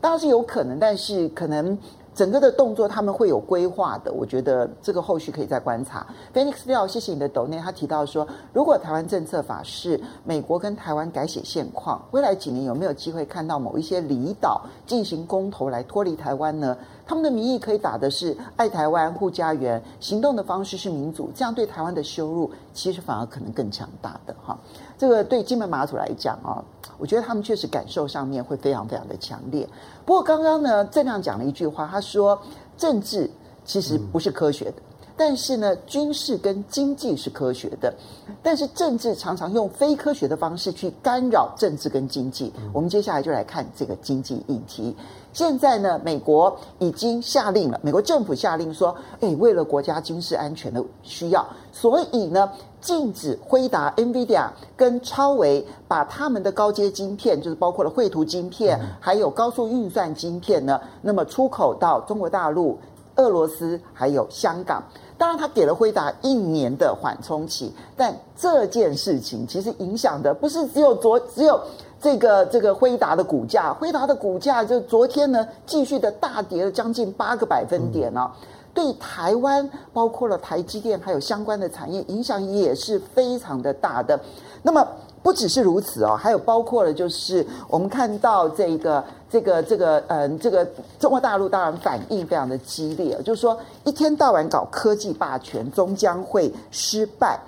[0.02, 1.78] 当然是有可能，但是可能。
[2.20, 6.06] 整个的动作他们会有规划的，我觉得这个后续可以再观察。
[6.34, 16.78] Phoenix 廖，谢谢你的抖内，他提到说，如果台湾政策法是美国跟台湾改写现况，未来几年有没有机会看到某一些离岛进行公投来脱离台湾呢？
[17.08, 24.60] 他们的名义可以打的是爱台湾、护家园，行动的方式是民主，这样对台湾的羞辱其实反而可能更强大的哈。
[24.98, 26.62] 这个对金门马祖来讲啊，
[26.98, 29.68] 我觉得他们确实感受上面会非常非常的强烈。
[30.10, 32.42] 不过刚刚呢，郑亮讲了一句话，他说
[32.76, 33.30] 政治
[33.64, 34.74] 其实不是科学的，
[35.16, 37.94] 但是呢，军事跟经济是科学的，
[38.42, 42.52] 但是政治常常用非科学的方式去干扰政治跟经济。
[42.74, 44.96] 我们接下来就来看这个经济议题。
[45.32, 62.78] 现在呢，美国已经下令了，美国政府下令说，诶，为了国家军事安全的需要，所以呢，禁止辉达、NVIDIA 跟超微把他们的高阶晶片，就是包括了绘图晶片，还有高速运算晶片呢，那么出口到中国大陆、
[63.16, 64.82] 俄罗斯还有香港。
[65.18, 71.60] 当然，他给了辉达一年的缓冲期，但这件事情其实影响的不是只有昨只有。
[72.02, 78.34] 这个这个辉达的股价，辉达的股价就昨天呢继续的大跌了将近八个百分点啊，
[78.74, 84.20] 对台湾包括了台积电还有相关的产业影响也是非常的大的。
[84.62, 84.86] 那么
[85.22, 90.66] 不只是如此哦，还有包括了就是我们看到这个这个这个嗯这个
[91.00, 97.40] 中国大陆当然反应非常的激烈，就是说一天到晚搞科技霸权终将会失败。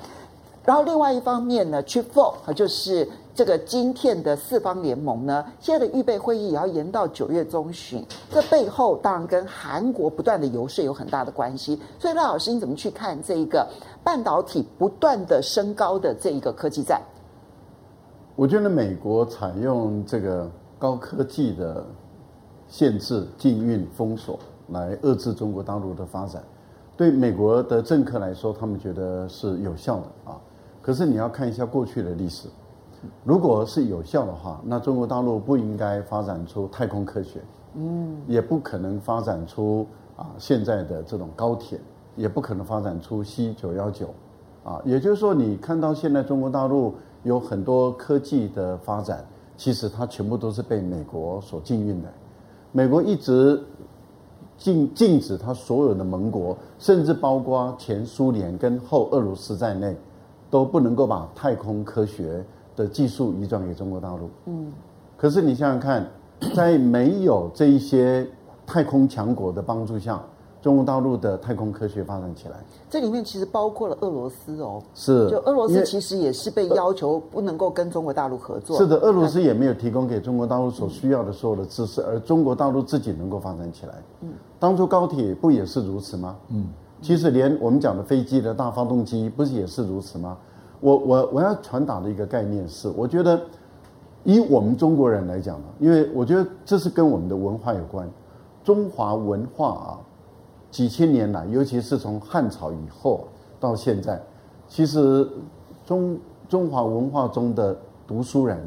[0.66, 3.08] 然后另外一方面呢，Chip Four 就是。
[3.34, 8.06] 这个晶片的四方联盟呢，现在的预备会议也要延到九月中旬。
[8.30, 11.80] 这背后当然跟韩国不断的游说有很大的关系。
[11.98, 13.66] 所以赖老师，你怎么去看这一个
[14.04, 17.02] 半导体不断的升高的这一个科技战？
[18.36, 21.86] 我觉得美国采用这个高科技的
[22.68, 26.44] 限制、禁运、封锁来遏制中国大陆的发展，
[26.98, 30.40] 对美国的政客来说，他们觉得是有效的啊。
[30.82, 32.48] 可是你要看一下过去的历史。
[33.24, 37.42] 如果是有效的话，那中国大陆不应该发展出太空科学，
[37.74, 41.80] 嗯，也不可能发展出啊现在的这种高铁，
[42.16, 44.14] 也不可能发展出 C 九幺九，
[44.64, 49.26] 啊，也就是说，你看到现在中国大陆有很多科技的发展，
[49.58, 52.10] 其实它全部都是被美国所禁运的，
[52.72, 53.64] 美国一直
[54.58, 59.98] 禁禁止它所有的盟国，甚至包括前苏联跟后俄罗斯在内，
[60.52, 62.46] 都不能够把太空科学。
[62.82, 64.72] 的技术移转给中国大陆，嗯，
[65.16, 66.10] 可是你想想看，
[66.56, 68.28] 在没有这一些
[68.66, 70.20] 太空强国的帮助下，
[70.62, 72.56] 中国大陆的太空科学发展起来，
[72.90, 86.36] 这里面其实包括了俄罗斯哦，是，就俄罗斯其实也是被要求不能够跟中国大陆合作，是的，俄罗斯也没有提供给中国大陆所需要的所有的知识，而中国大陆自己能够发展起来，嗯，当初高铁不也是如此吗？
[86.50, 86.66] 嗯，
[87.00, 90.38] 其实连我们讲的飞机的大发动机不是也是如此吗？
[90.82, 93.40] 我我我要传达的一个概念是，我觉得
[94.24, 98.10] 以我们中国人来讲呢，因为我觉得这是跟我们的文化有关。
[98.64, 100.00] 中华文化啊，
[100.70, 103.28] 几千年来，尤其是从汉朝以后
[103.60, 104.22] 到现在，
[104.68, 105.28] 其实
[105.86, 107.76] 中中华文化中的
[108.06, 108.60] 读书人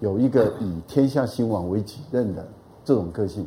[0.00, 2.46] 有一个以天下兴亡为己任的
[2.84, 3.46] 这种个性。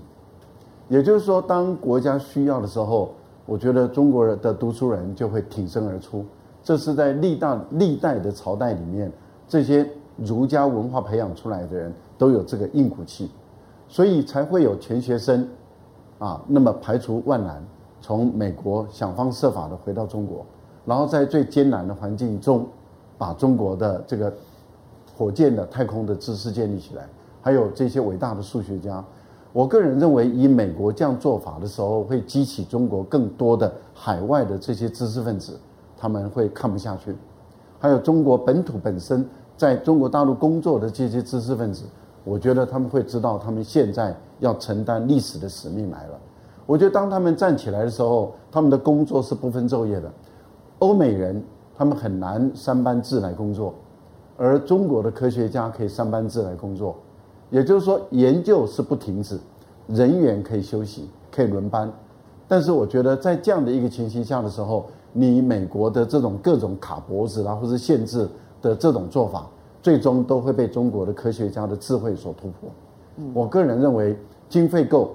[0.88, 3.14] 也就是说，当国家需要的时候，
[3.46, 6.26] 我觉得中国人的读书人就会挺身而出。
[6.64, 9.12] 这是在历代历代的朝代里面，
[9.48, 9.88] 这些
[10.18, 13.32] 儒家文化培养出来的人都有这个硬骨气，
[13.88, 15.48] 所以才会有钱学森，
[16.20, 17.64] 啊，那么排除万难，
[18.00, 20.46] 从美国想方设法的回到中国，
[20.86, 22.68] 然后在最艰难的环境中，
[23.18, 24.32] 把中国的这个
[25.18, 27.08] 火箭的太空的知识建立起来，
[27.42, 29.04] 还有这些伟大的数学家。
[29.54, 35.60] 我个人认为，以美国这样做法的时候，会激起中国更多的海外的这些知识分子，
[36.02, 37.16] 他们会看不下去。
[37.80, 39.24] 还有中国本土本身
[39.56, 41.84] 在中国大陆工作的这些知识分子，
[42.24, 46.20] 我觉得他们会知道，他们现在要承担历史的使命来了。
[46.66, 50.12] 我觉得当他们站起来的时候，他们的工作是不分昼夜的。
[50.80, 51.44] 欧美人
[51.78, 53.74] 他们很难三班制来工作，
[54.38, 56.96] 而中国的科学家可以三班制来工作。
[57.52, 59.40] 也就是说，研究是不停止，
[59.88, 61.92] 人员可以休息，可以轮班。
[62.48, 68.28] 但是，我觉得在这样的一个情形下的时候，你美国的这种各种卡脖子啦，或是限制
[68.62, 69.48] 的这种做法，
[69.82, 72.70] 最终都会被中国的科学家的智慧所突破。
[73.34, 74.18] 我个人认为，
[74.50, 75.12] 经费够，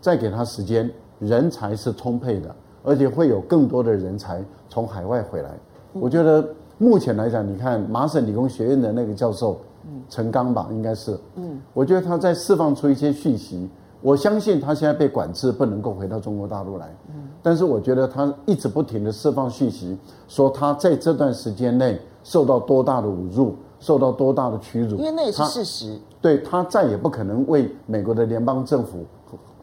[0.00, 5.50] 再给他时间，人才是充沛的，而且会有更多的人才从海外回来。
[5.92, 6.48] 我觉得
[6.78, 9.58] 目前来讲，你看麻省理工学院的那个教授。
[10.10, 11.18] 陈刚吧，应该是。
[11.36, 13.70] 嗯，我觉得他在释放出一些讯息。
[14.00, 16.94] 我相信他现在被管制，不能够回到中国大陆来。
[17.08, 19.96] 嗯，但是我觉得他一直不停的释放讯息，
[20.28, 24.96] 说他在这段时间内受到多大的侮辱，受到多大的屈辱。
[24.96, 25.94] 因为那也是事实。
[25.94, 29.04] 他对他再也不可能为美国的联邦政府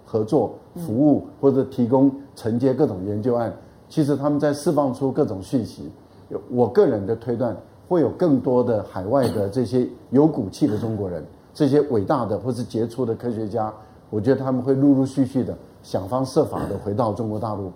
[0.05, 3.53] 合作服务，或者提供承接各种研究案。
[3.88, 5.91] 其实他们在释放出各种讯息。
[6.49, 7.55] 我个人的推断。
[7.88, 11.23] 会有更多的海外的这些有骨气的中国人，
[11.53, 13.71] 这些伟大的或是杰出的科学家，
[14.10, 17.72] 我觉得他们会陆陆续续的想方设法的回到中国大陆。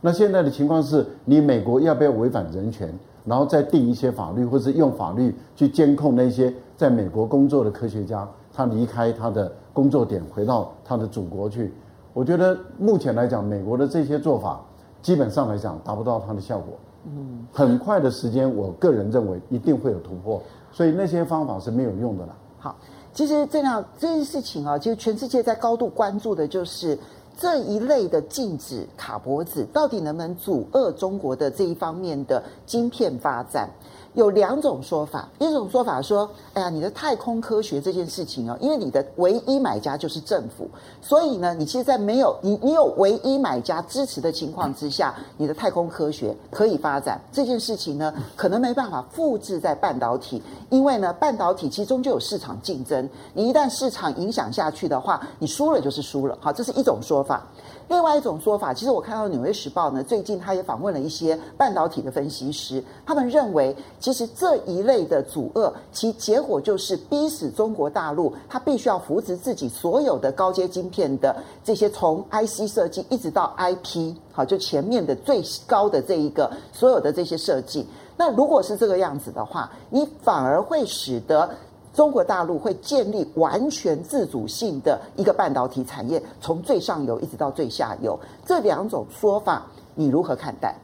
[0.00, 2.92] 那现在的情况是，你美国要不要违反人权，
[3.24, 11.72] 然后再定一些法律，或是用法律去监控那些在美国工作的科学家，他离开他的工作点，回到他的祖国去？
[12.12, 14.60] 我觉得目前来讲，美国的这些做法，
[15.00, 16.74] 基本上来讲达不到它的效果。
[17.06, 22.36] 嗯，很快的时间，我个人认为一定会有突破，所以那些方法是没有用的了。
[22.58, 22.76] 好，
[23.14, 26.98] 其实这样这件事情啊，其实全世界在高度关注的就是
[27.38, 33.70] 这一类的禁止卡脖子，到底能不能阻遏中国的这一方面的晶片发展？
[34.14, 40.68] 有两种说法，一种说法说，哎呀，你的太空科学这件事情哦，因为你的唯一买家就是政府，
[41.02, 47.20] 所以呢，你其实，在没有你你有唯一买家支持的情况之下，你的太空科学可以发展。
[47.32, 50.40] 这件事情呢，可能没办法复制在半导体，
[50.70, 57.44] 因为呢，半导体其中就有市场竞争，你一旦市场影响下去的话，你输了就是输了，好，这是一种说法。
[57.88, 71.34] 另外一种说法，其实我看到《纽约时报》呢，最近他也访问了一些半导体的分析师，他们认为，其实这一类的阻遏，其结果就是逼死中国大陆，它必须要扶持自己所有的高阶晶片的
[71.64, 77.86] 这些从 IC 设计一直到 IP，好，就前面的最高的这一个所有的这些设计。
[78.14, 81.48] 那如果是这个样子的话，你反而会使得。
[81.94, 88.18] 中国大陆会建立完全自主性的一个半导体产业，从最上游一直到最下游。
[88.44, 90.74] 这两种说法，你如何看待？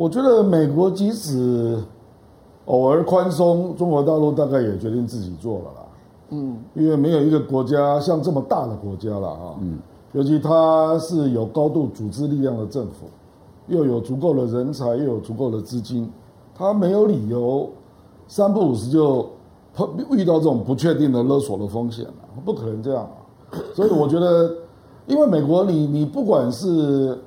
[0.00, 1.78] 我觉得美国即使
[2.64, 5.86] 偶尔宽松，中国大陆大概也决定自己做了啦。
[6.30, 9.54] 嗯，因为没有一个国家像这么大的国家了啊。
[9.60, 9.78] 嗯，
[10.12, 13.08] 尤其它是有高度组织力量的政府，
[13.66, 16.10] 又有足够的人才，又有足够的资金，
[16.54, 17.68] 它没有理由。
[18.26, 19.28] 三不五时就
[19.74, 23.12] 碰遇到这种不确定的勒索的风险了，不可能这样啊！
[23.74, 24.50] 所以我觉得，
[25.06, 27.18] 因为美国你你不管是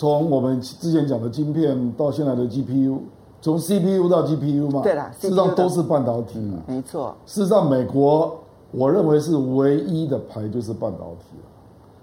[0.00, 3.00] 从我们之前讲的晶片到现在的 GPU，
[3.42, 7.14] 从 CPU 到 GPU 嘛，对啦，事实上都是半导体，没错。
[7.26, 8.34] 事实上，美国
[8.70, 11.44] 我认为是唯一的牌就是半导体了，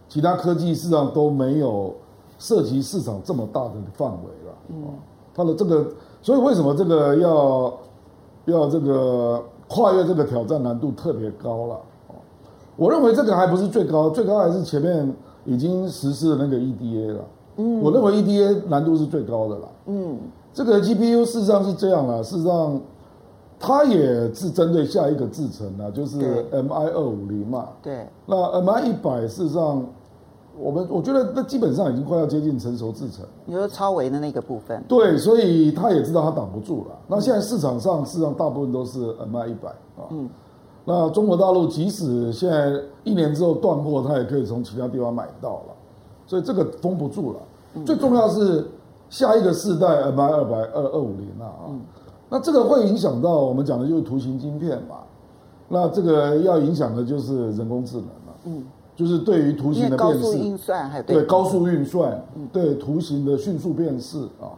[0.07, 1.91] 其他科技事实上都没有
[2.37, 4.55] 涉及市场这么大的范围了。
[4.67, 4.75] 嗯，
[5.33, 5.87] 它的这个，
[6.21, 7.73] 所以为什么这个要？
[8.45, 11.77] 要这个跨越这个挑战难度特别高了，
[12.77, 17.19] 我认为这个还不是最高，最高还是前面已经实施的那个 EDA 了。
[17.57, 19.67] 嗯，我认为 EDA 难度是最高的啦。
[19.87, 20.17] 嗯，
[20.53, 22.79] 这个 GPU 事实上是这样啦，事实上
[23.59, 26.17] 它也是针对下一个制程啊，就是
[26.51, 27.67] MI 二五零嘛。
[27.83, 29.85] 对，那 MI 一百事实上。
[30.59, 33.23] 我们我觉得那基本上已经快要接近成熟制程。
[33.45, 34.83] 你说超维的那个部分？
[34.87, 36.97] 对，所以他也知道他挡不住了。
[37.05, 40.09] 那现在市场上事实上大部分都是 MI 一百啊。
[40.09, 40.27] 嗯。
[40.83, 45.75] 那中国大陆即使现在一年之后断货，它也可以从其他地方买到了，
[46.27, 47.39] 所以这个封不住了。
[47.73, 47.83] 嗯。
[47.83, 48.67] 最重要是
[49.09, 51.65] 下一个世代 MI 二百二二五零了啊。
[51.69, 51.81] 嗯。
[52.29, 54.97] 那这个会影响到我们讲的就是图形晶片嘛。
[55.69, 58.35] 那这个要影响的就是人工智能了。
[58.45, 58.63] 嗯。
[58.95, 64.57] 就是对于图形的辨识，高速运算还对高速运算，对图形的迅速辨识啊，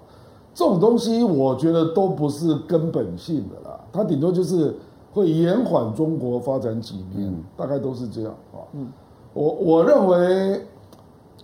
[0.53, 4.73] 这种东西我觉得都不是根本性的啦，它顶多就是
[5.11, 8.63] 会延缓中国发展几年，大概都是这样啊。
[8.71, 8.87] 嗯
[9.33, 10.65] 我我认为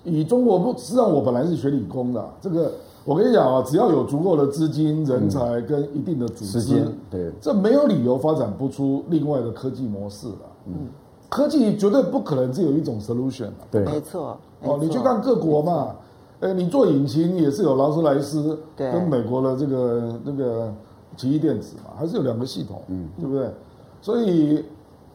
[0.06, 2.72] 以中国不，实际上我本来是学理工的，这个。
[3.04, 10.40] 我跟你讲啊，只要有足够的资金、人才跟一定的组织，对，这没有理由发展不出另外的科技模式了。
[10.66, 10.74] 嗯，
[11.30, 13.50] 科技绝对不可能只有一种 solution。
[13.70, 14.36] 对，没错。
[14.64, 15.96] 哦，你去看各国嘛，
[16.40, 20.74] 哎，你做引擎也是有劳斯莱斯跟美国的这个那个
[21.16, 23.48] 奇异电子嘛，还是有两个系统，嗯，对不对？
[24.02, 24.66] 所以。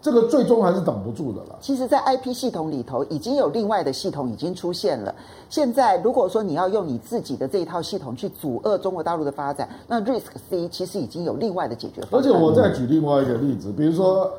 [0.03, 1.59] 这个最终还是挡不住的了。
[1.61, 5.15] 其实，在 IP 系统里头，已经有另外的系统已经出现了。
[5.49, 12.21] 现在，如果说你要用你自己的这一套系统去阻遏中国大陆的发展，那 Risk C 其实已经有另外的解决方案。
[12.21, 14.31] 而且，我再举另外一个例子，比如说，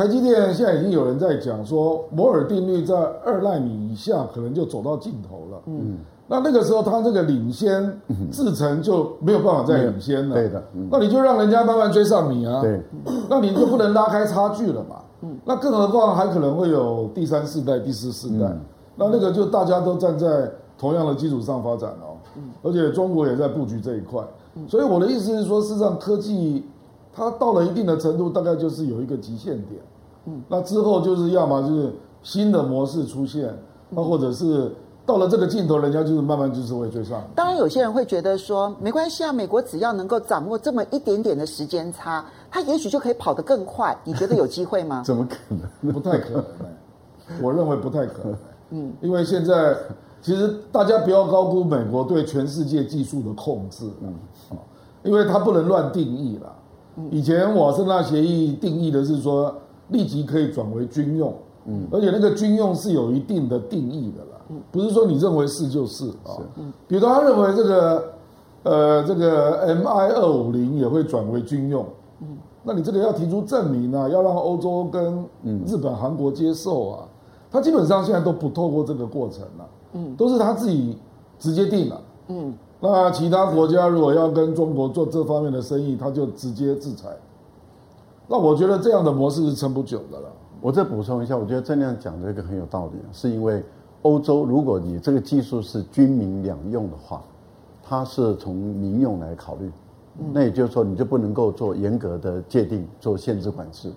[0.00, 5.62] 台积电现在已经有人在讲说，摩尔定律在二奈米以下可能就走到尽头了。
[5.66, 5.98] 嗯。
[6.26, 8.00] 那那个时候，它这个领先
[8.32, 10.34] 制程就没有办法再领先了。
[10.34, 12.62] 对的，那你就让人家慢慢追上你啊。
[12.62, 12.80] 对，
[13.28, 14.96] 那你就不能拉开差距了嘛。
[15.20, 18.50] 嗯，那更何况还可能会有第三世代、第四世代。
[18.96, 22.16] 那那个就大家都站在同样的基础上发展哦。
[22.36, 24.24] 嗯，而且中国也在布局这一块。
[24.66, 26.64] 所以我的意思是说，事实上科技
[27.12, 29.80] 它到了一定的程度，大概就是有一个极限点。
[30.26, 31.92] 嗯，那之后就是要么就是
[32.22, 33.56] 新的模式出现，
[33.88, 34.70] 那或者是。
[35.06, 37.20] 到了这个尽头，人家就是慢慢就是会追上。
[37.34, 43.96] 当然，有些人会觉得说，没关系啊，美国只要能够掌握这么一点点的时间差，他也许就可以跑得更快。
[44.04, 45.02] 你觉得有机会吗？
[45.06, 45.36] 怎么可
[45.80, 45.92] 能？
[45.92, 46.44] 不太可能。
[47.42, 48.36] 我认为不太可能。
[48.70, 49.76] 嗯，因为现在
[50.22, 53.90] 其实大家不要高估美国对全世界技术的控制。
[54.02, 54.14] 嗯，
[55.02, 56.54] 因为它不能乱定义了。
[57.10, 59.54] 以前瓦森纳协议定义的是说，
[59.88, 61.34] 立即可以转为军用。
[61.66, 64.60] 嗯，而且那个军用是有一定的定义的了。
[64.72, 66.34] 不是说你认为是就是啊，
[66.88, 68.04] 比如他认为这个，
[68.64, 71.86] 呃，这个 MI 二五零也会转为军用，
[72.20, 75.24] 嗯，那你这个要提出证明啊，要让欧洲跟
[75.66, 77.08] 日本、韩国接受啊，
[77.50, 80.96] 他基本上现在都不透过这个过程了，嗯，都是他自己
[81.38, 87.08] 直接定了，嗯，那其他国家如果要跟中国做这方面的生意，他就直接制裁，
[88.26, 90.28] 那我觉得这样的模式是撑不久的了。
[90.60, 93.62] 我再补充一下，我觉得郑亮讲这个很有道理，是因为。
[94.02, 97.22] 欧洲，如果你这个技术是军民两用的话，
[97.82, 99.70] 它是从民用来考虑，
[100.32, 103.92] 那也就是说，你就不能够做严格的界定、做限制管制。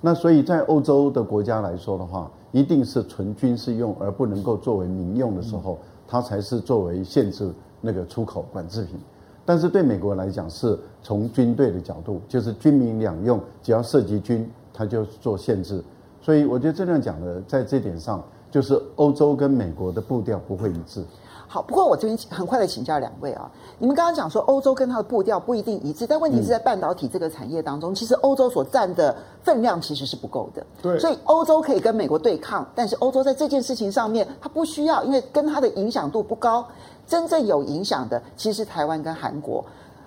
[0.00, 5.76] 那所以在欧洲的国家来说的话，一定是纯军事用而不能够作为民用的时候，
[6.08, 7.52] 它才是作为限制
[7.84, 8.98] 那个出口管制品。
[9.44, 15.84] 但是对美国来讲，是从军队的角度，就是军民两用，只要涉及军，它就做限制。
[16.22, 18.24] 所以我觉得这样讲的，在这点上。
[18.50, 21.04] 就是欧洲跟美国的步调不会一致。
[21.48, 29.12] 好，不过我这边很快的请教两位啊，你们刚刚讲说欧洲跟它的步调不一定一致，但问题是在半导体这个产业当中，嗯、其实欧洲所占的
[29.42, 30.64] 分量其实是不够的。
[30.80, 36.64] 对，所以欧洲可以跟美国对抗，但是欧洲在这件事情上面，它不需要，因为跟它的影响度不高。
[37.06, 39.64] 真正有影响的，其实是台湾跟韩国。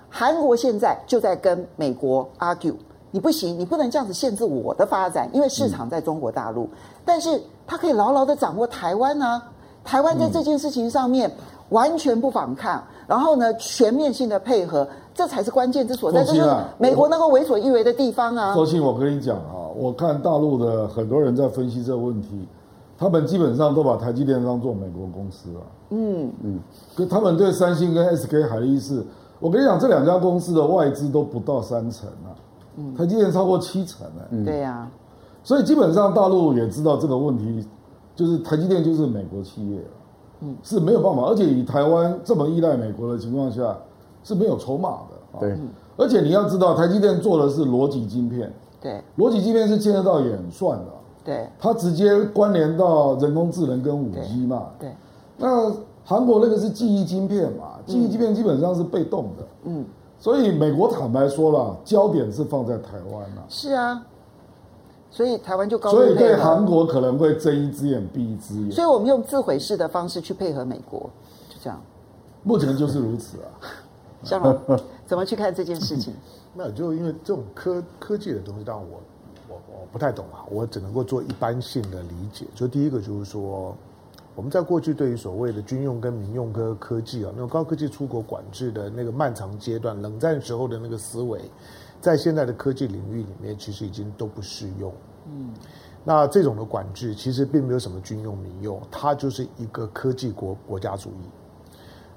[0.10, 2.76] 韩国现在就在跟美国 argue。
[3.10, 6.66] 你不行，你不能这样子限制我的发展，因为市场在中国大陆。
[6.66, 6.70] 嗯、
[7.06, 9.52] 但是他可以牢牢的掌握台湾呢、啊，
[9.84, 11.32] 台湾在这件事情上面
[11.70, 16.20] 完全不反抗，嗯、然后呢，全面性的配合，这才是关键之所在。
[16.20, 18.54] 啊、这是美国能够为所欲为的地方啊。
[18.54, 22.46] 周信，我跟你讲啊，我看大陆的很多人在分析这个问题，
[22.98, 25.62] 他们基本上都把台积电当做美国公司了。
[25.92, 26.32] 嗯。
[26.44, 26.60] 嗯，
[26.96, 29.06] 可他们对三星跟 SK 海力士，
[29.40, 32.34] 我跟你讲，这两家公司的外资都不到三成啊。
[32.78, 32.96] 嗯。
[32.96, 34.92] 台积电超过七成呢、欸，对呀、啊，
[35.44, 37.68] 所以基本上大陆也知道这个问题，
[38.16, 39.80] 就是台积电就是美国企业
[40.42, 43.76] 嗯，是没有办法，而且以台湾这么依赖美国的情况下
[44.24, 45.58] 是没有筹码的，对，
[45.98, 50.86] 而且你要知道台积电做的是逻辑晶片，对，逻辑晶片是见得到演算的，
[51.28, 54.96] 对，它直接关联到人工智能跟五 G 嘛，对，
[55.36, 55.70] 那
[56.06, 59.86] 韩国那个是记忆晶片嘛，记忆晶片基本上是被动的，嗯。
[60.20, 63.46] 所以美国坦白说了，焦点是放在台湾了。
[63.48, 64.02] 是啊，
[65.12, 65.92] 所以台湾就高。
[65.92, 68.72] 所以对韩国可能会睁一只眼闭一只眼。
[68.72, 71.02] 所以我们用自毁式的方式去配合美国，
[71.50, 71.80] 就这样。
[72.42, 73.46] 目前就是如此啊。
[74.24, 74.58] 向龙
[75.06, 76.16] 怎么去看这件事情？
[76.56, 79.00] 没有，就因为这种科科技的东西，让我我
[79.80, 82.46] 我不太懂啊，我只能够做一般性的理解。
[82.56, 83.76] 就第一个就是说。
[84.36, 91.42] 我们在过去对于所谓的军用跟民用科科技啊，那种高科技出口管制的那个漫长阶段，冷战时候的那个思维，
[92.00, 94.94] 在现在的科技领域里面，其实已经都不适用。
[95.26, 95.50] 嗯，
[96.04, 101.30] 那这种的管制其实并没有什么军用民用，它就是一个科技国国家主义。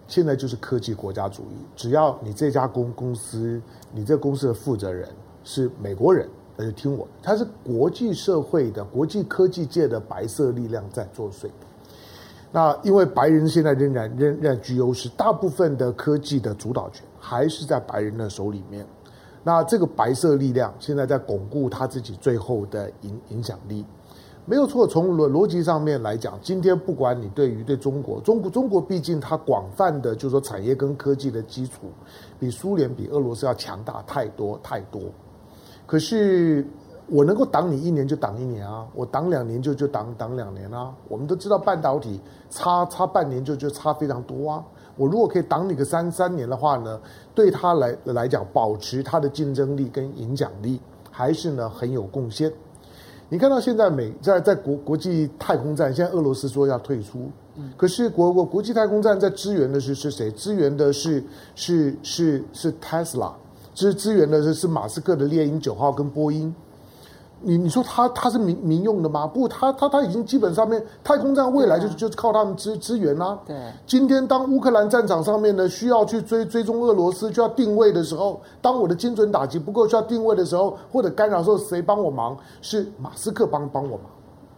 [0.07, 3.63] 现在就是科技国家主义，只要你这家公公司，
[3.95, 5.09] 你这公司的负责人
[5.43, 6.29] 是美国人，
[6.61, 7.13] 那就听我的。
[7.23, 11.49] 他是国际社会的国际科技界的白色力量在作祟。
[12.53, 18.85] 那因为白人现在仍然仍然居优势，大部分的科技的主导权还是在白人的手里面。
[19.43, 23.87] 那这个白色力量现在在巩固他自己最后的影影响力，
[24.45, 24.87] 没有错。
[24.87, 31.87] 从逻逻辑上面来讲，今天不管你对于对中国，中国中国毕竟它广泛的就是说产业跟科技的基础，
[32.39, 35.01] 比苏联比俄罗斯要强大太多太多。
[35.91, 36.65] 可是。
[37.13, 40.95] 我能够挡你一年就挡一年啊，我挡两年就就挡挡两年啊。
[41.09, 44.65] 我们都知道半导体差差半年就就差非常多啊。
[44.95, 47.01] 我如果可以挡你个三三年的话呢，
[47.35, 50.81] 对他来来讲，保持他的竞争力跟影响力
[51.11, 52.53] 还是呢很有贡献。
[53.29, 57.29] 你看到现在美在在国国际太空站，现在俄罗斯说要退出，
[57.77, 60.31] 可是国国国际太空站在支援的是是谁？
[60.31, 61.25] 支援的是
[61.57, 63.33] 是是是 Tesla，
[63.75, 66.55] 支支援的是是马斯克的猎鹰九号跟波音。
[67.43, 69.27] 你你说他他是民民用的吗？
[69.27, 73.39] 不，他他他已经基本上面太空站未来就、啊、就是靠他们支支援啦、啊。
[73.47, 73.57] 对，
[73.87, 82.37] 今天当乌克兰战场上面呢需要去追追踪俄罗斯，就要定位的时候，当我的精准打击不够需要定位的时候，或者干扰的时候，谁帮我忙？
[82.61, 84.01] 是马斯克帮帮我忙。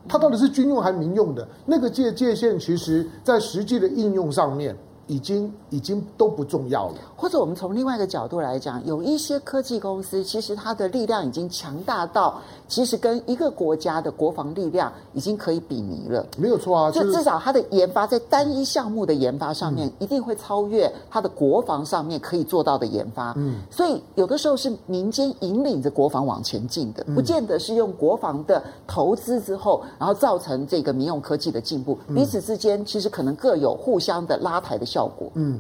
[0.09, 1.47] 他到底是军用还是民用的？
[1.65, 4.77] 那个界界限，其实在实际的应用上面。
[5.07, 6.95] 已经已经都不重要了。
[7.17, 16.27] 或者我们从另外一个角度来讲，有一些科技公司，其实它的力量已经强大到，其实跟一个国家的国防力量已经可以比拟了。
[16.37, 23.33] 没有错啊，就至少它的研发在单一项目的研发上面，一定会超越它的国防上面可以做到的研发。
[23.37, 31.97] 嗯，所以有的时候是民间引领着国防往前进的，不见得是用国防的投资之后，然后造成这个民用科技的进步。
[32.09, 35.31] 彼此之间其实可能各有互相的拉抬的效果。
[35.35, 35.59] 嗯，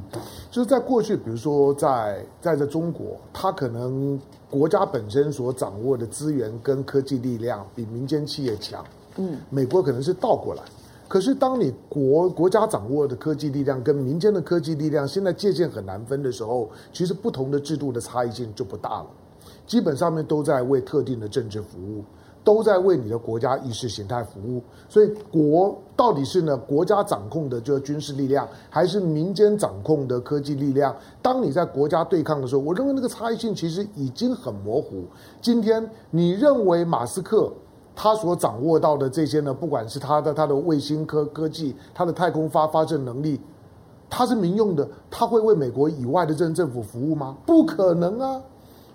[0.50, 4.20] 就是在过去，比如说在在这中国，它可能
[4.50, 8.84] 国家本身所掌握的资源跟科技力量比民间企业强。
[9.16, 10.62] 嗯，美国可能是倒过来。
[11.08, 19.06] 可是当你国国家掌握的科技力量跟民间的科技力量现在界限很难分的时候，其实不同的制度的差异性就不大了，
[19.66, 22.04] 基本上面都在为特定的政治服务。
[22.44, 30.94] 都在为你的国家意识形态服务，所以国到底是呢国家掌控的这个军事力量，还是民间掌控的科技力量？
[31.20, 35.04] 当你在国家对抗的时候，我认为那个差异性其实已经很模糊。
[35.40, 37.52] 今天你认为马斯克
[37.94, 43.40] 他所掌握到的这些呢，不管是他的他的卫星科科技，他的太空发发射能力，
[44.10, 47.36] 他是民用的，他会为美国以外的政政府服务吗？
[47.46, 48.40] 不可能啊！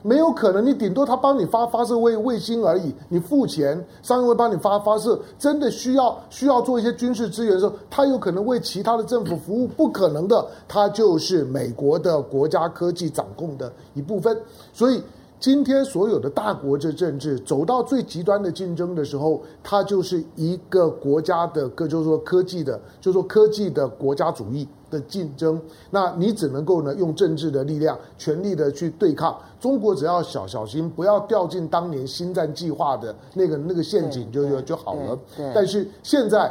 [0.08, 5.20] 没有可能，你顶多他帮你发发射卫卫星而已，你付钱，商业会帮你发发射。
[5.38, 14.40] 真的需要需要做一些军事资源的时候，他有可能为其他的政府服务，不可能的，他就是美国的国家科技掌控的一部分。
[14.72, 15.04] 所以
[15.40, 24.68] 今天所有的大国之政治走到最极端的竞争的时候，它就是一个国家的，个就是说科技的，就是说科技的国家主义。
[24.90, 29.94] 的竞争，那你只能够呢用政治的力量，全力的去对抗中国。
[29.94, 35.20] 只要小小心，不要掉进当年星战计划的那个那个陷阱就，就就就好了。
[35.54, 36.50] 但是现在。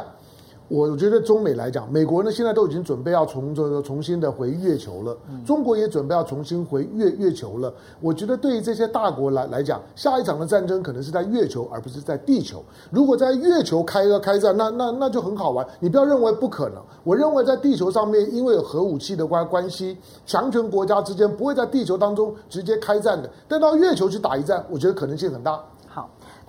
[0.69, 7.73] 我觉得中美来讲，美国呢现在都已经准备要从这个重新的回月球了，中国也准备要重新回月月球了。
[8.01, 12.61] 我觉得对于这些大国来来讲，下一场的战争可能是在月球，而不是在地球。
[12.91, 15.65] 如果在月球开个开战，那那那就很好玩。
[15.79, 25.63] 你不要认为不可能，我认为在地球上面，因为有核武器的关关系，强权国家之间不会在地球当中直接开战的，但到月球去打一战，我觉得可能性很大。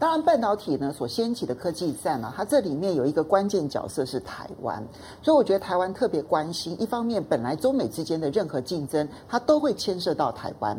[0.01, 4.81] 当然，半导体呢所掀起的科技战呢、它这里面有一个关键角色是台湾，
[5.21, 6.81] 所以我觉得台湾特别关心。
[6.81, 10.77] 一方面，本来中美之间的任何竞争，它都会牵涉到台湾；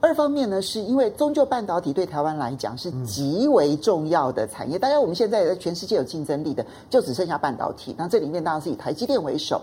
[0.00, 4.78] 二方面呢，是因为终究半导体对台湾来讲是极为重要的产业。
[4.78, 7.94] 大家我们现在在全世界有竞争力的，就只剩下半导体。
[7.96, 9.62] 那这里面当然是以台积电为首。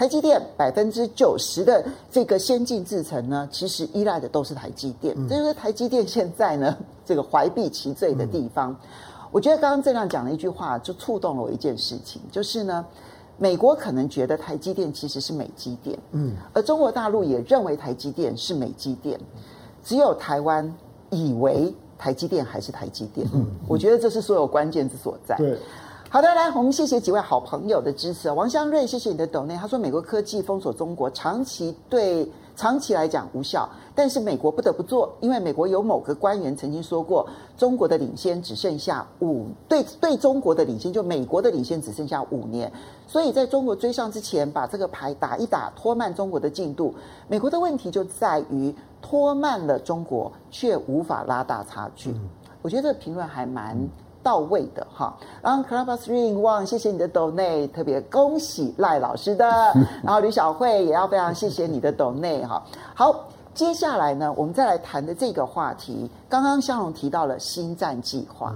[0.00, 5.14] 台积电百分之九十的这个先进制程呢，其实依赖的都是台积电。
[5.28, 6.74] 这就是台积电现在呢
[7.04, 8.74] 这个怀璧其罪的地方。
[9.30, 12.82] 我觉得刚刚这样讲了一句话，就触动了我一件事情，就是呢，
[13.36, 19.20] 美国可能觉得台积电其实是美积电，嗯，而中国大陆也认为台积电是美积电，
[19.84, 20.74] 只有台湾
[21.10, 23.28] 以为台积电还是台积电。
[23.34, 25.36] 嗯我觉得这是所有关键之所在。
[25.36, 25.58] 对。
[26.12, 28.28] 好的，来，我们谢谢几位好朋友的支持。
[28.32, 29.54] 王湘瑞，谢谢你的抖内。
[29.54, 33.68] 他说，美国科技封锁中国，长期对长期来讲无效。
[33.94, 37.24] 但是美国不得不做，因为美国有某个官员曾经说过，
[37.56, 42.72] 中国的领先只剩下五，对对，中国的领先就美国的领先只剩下五年，
[43.06, 46.92] 所以在中国追上之前，把这个牌打一打，拖慢中国的进度。
[47.28, 52.12] 美国的问题就在于拖慢了中国，却无法拉大差距。
[52.62, 53.78] 我觉得这个评论还蛮
[54.22, 55.16] 到位的哈。
[55.42, 59.46] 然后 Clubhouse Ring One，谢谢你的 donate，特别恭喜赖老师的。
[60.02, 62.62] 然后吕小慧也要非常谢谢你的 donate 哈。
[62.94, 63.24] 好。
[63.52, 68.54] 接下来呢，我们再来谈的这个话题，刚刚香蓉提到了星战计划。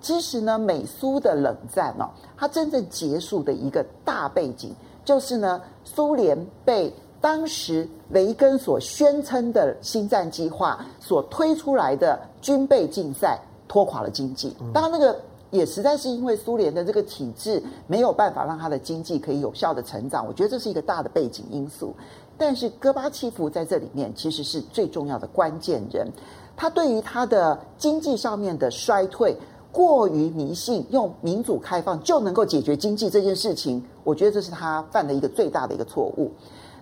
[0.00, 4.74] 其实呢，美苏的冷战哦，它真正结束的一个大背景，
[5.04, 13.38] 就是呢，苏联被当时雷根所宣称的星战计划所推出来的军备竞赛
[13.68, 14.54] 拖垮了经济。
[14.72, 20.26] 当然，那个也实在是因为苏联的这个体制没有办法让他的经济可以有效的成长。
[20.26, 21.94] 我觉得这是一个大的背景因素。
[22.36, 26.08] 但是戈巴契夫在这里面其实是最重要的关键人，
[26.56, 29.36] 他对于他的经济上面的衰退
[29.70, 36.32] 过于迷信，用民主开放就能够解决经济这件事情，我觉得这是他犯的一个最大的一个错误。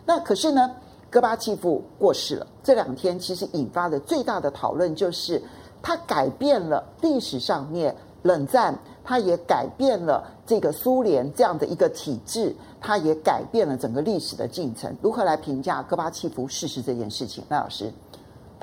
[0.06, 0.70] 那可是呢，
[1.10, 5.42] 戈巴契夫过世了，这两天其实引发的最大的讨论就是
[5.82, 8.78] 他改变了历史上面冷战。
[9.04, 14.96] 他也改变了这个苏联这样的一个体制，他也改变了整个历史的进程。
[15.02, 17.42] 如何来评价戈巴契夫逝世这件事情？
[17.48, 17.92] 赖老师，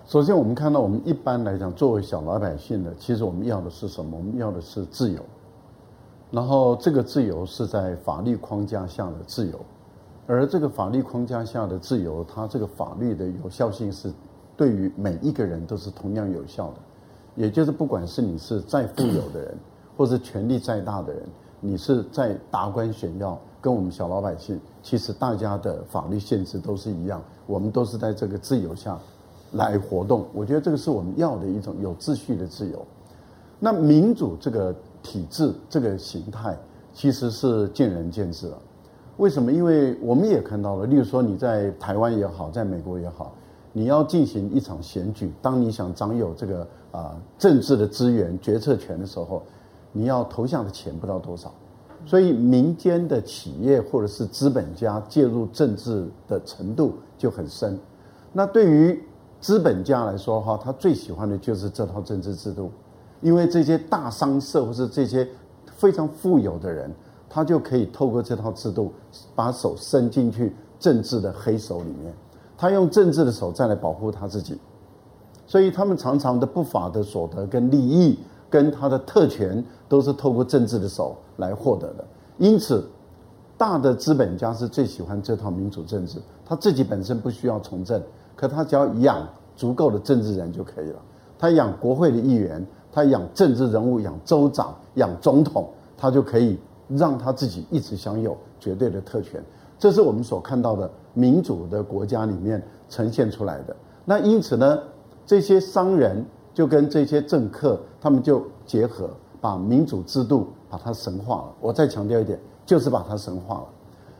[0.08, 4.16] 首先我们看到，我们一般来讲，作为小老百姓的，其实我们要的是什么？
[4.16, 5.22] 我们要的是自由。
[6.32, 9.60] 然后这个自由是在法律框架下的自由，
[10.26, 14.10] 而这个法律框架下的自由，它这个法律的有效性是
[14.56, 16.76] 对于每一个人都是同样有效的。
[17.40, 19.58] 也就是不管是你是再富有的人。
[19.98, 21.22] 或是权力再大的人，
[21.60, 28.98] 你是在达官显要，跟我们小老百姓，其实大家的法律限制都是一样，我们都是在这个自由下
[29.52, 30.26] 来活动。
[30.32, 32.82] 我觉得这个是我们要的一种有秩序的自由。
[33.60, 34.74] 那民主这个
[35.04, 36.58] 体制这个形态，
[36.94, 38.58] 其实是见仁见智了。
[39.18, 39.52] 为什么？
[39.52, 43.34] 因为我们也看到了，例如说你在台湾也好，在美国也好，
[43.80, 49.42] 你要进行一场选举，当你想掌有这个啊政治的资源、决策权的时候。
[49.92, 51.52] 你要投下的钱不知道多少，
[52.06, 57.76] 所以民间的企业或者是资本家介入政治的程度就很深。
[58.32, 59.04] 那对于
[59.42, 62.70] 资本家来说哈，他最喜欢的就是这套政治制度，
[63.20, 65.28] 因为这些大商社或是这些
[65.76, 66.94] 非常富有的人，
[67.28, 68.94] 他就可以透过这套制度
[69.34, 72.14] 把手伸进去政治的黑手里面，
[72.60, 74.60] 他用政治的手再来保护他自己，
[75.48, 78.20] 所以他们常常的不法的所得跟利益。
[78.52, 82.04] 跟他的特权都是透过政治的手来获得的，
[82.40, 82.84] 因此，
[83.56, 88.02] 大的资本家是最喜欢这套民主政治，他自己本身不需要从政，
[88.36, 89.24] 可他只要养
[89.56, 91.00] 足够的政治人就可以了。
[91.38, 96.58] 他养国会的议员，他养政治人物，养州长，养总统，他就可以
[96.88, 99.44] 让他自己一直享有绝对的特权。
[99.80, 103.76] 这是我们所看到的民主的国家里面呈现出来的。
[104.06, 104.78] 那因此呢，
[105.26, 106.24] 这些商人。
[106.52, 109.10] 就跟这些政客，他们就结合，
[109.40, 111.54] 把民主制度把它神化了。
[111.62, 113.66] 我再强调一点，就是把它神化了。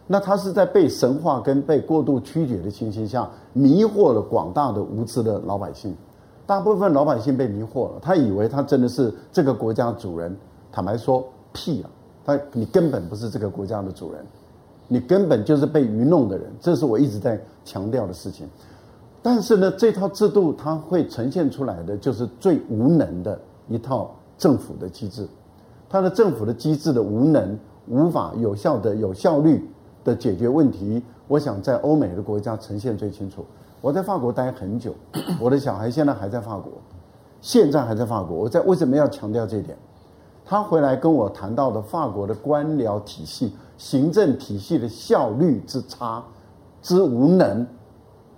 [0.08, 5.94] 那他是在被神化跟被过度曲解的情形下，迷惑了广大的无知的老百姓。
[6.46, 10.34] 大部分老百姓被迷惑了，他以为他真的是这个国家主人。
[10.72, 11.90] 坦白说，屁啊！
[12.24, 14.26] 他你根本不是这个国家的主人，
[14.90, 16.52] 你根本就是被愚弄的人。
[16.60, 18.46] 这是我一直在强调的事情。
[19.22, 25.28] 但是呢，这套制度它会呈现出来的就是最无能的一套政府的机制，
[25.90, 29.66] 它的政府的机制的无能，无法有效的、有效率
[30.04, 31.02] 的解决问题。
[31.28, 33.46] 我想在欧美的国家呈现最清楚。
[33.82, 34.94] 我在法国待很久，
[35.40, 36.72] 我的小孩现在还在法国，
[37.40, 38.36] 现在还在法国。
[38.36, 39.78] 我在为什么要强调这一点？
[40.46, 46.24] 他回来跟我谈到的法国的官僚体系、行政体系的效率之差、
[46.84, 47.66] 之无能。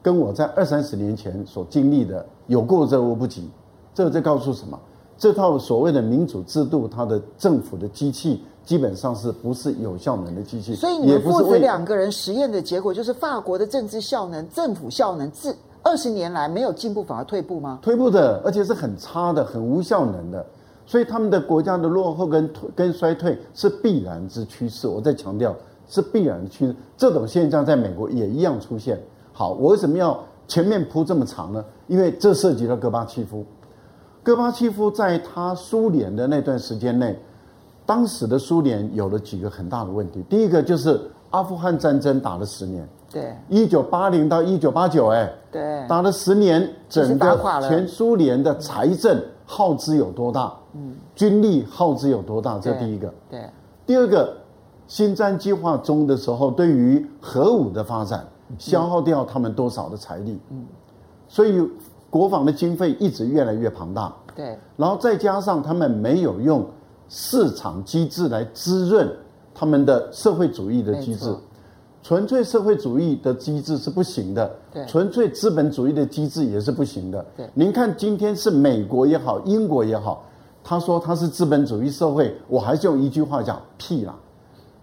[0.04, 3.48] 跟我在二三十年前所经历的有过之而无不及，
[3.94, 4.80] 这个在告诉什么？
[5.16, 10.74] 这套所谓的民主制度，它的政府的机器基本上是不是有效能的机器？
[10.74, 17.78] 所以你们父子两个人实验的结果就是法国的政治效能、政府效能，自二十年来没有进步，反而退步吗？
[17.84, 20.44] 退步的，而且是很差的、很无效能的。
[20.92, 24.90] 所以他们的国家的落后跟跟衰退是必然之趋势。
[24.90, 25.56] 我在强调
[25.88, 29.02] 是必然的趋势，这种现象在美国也一样出现。
[29.32, 31.64] 好，我为什么要前面铺这么长呢？
[31.88, 33.46] 因为这涉及到戈巴契夫。
[34.22, 37.18] 戈巴契夫在他苏联的那段时间内，
[37.86, 40.22] 当时的苏联有了几个很大的问题。
[40.24, 50.54] 第一个就是阿富汗战争打了十年，对，一九八零到一九八九，哎，对，打了十年，整个全苏联的财政耗资有多大？
[50.74, 52.60] 嗯，军力耗资有多大？
[52.60, 53.14] 这第一个。
[53.30, 53.50] 对，对
[53.86, 54.36] 第二个，
[54.88, 60.40] 新战计划中的时候，对于核武的发展，消耗掉他们多少的财力？
[60.50, 60.66] 嗯，
[61.28, 61.62] 所以
[62.10, 64.14] 国防的经费一直越来越庞大。
[64.36, 66.66] 对，然后再加上他们没有用
[67.10, 69.10] 市场机制来滋润。
[69.54, 71.36] 他们的社会主义的机制，
[72.02, 77.24] 纯粹社会主义的机制是不行的，对，纯粹资本主义的机制也是不行的。
[77.36, 80.24] 对，您看今天是美国也好，英国也好，
[80.64, 84.16] 他说他是资本主义社会，我还是用一句话讲屁啦，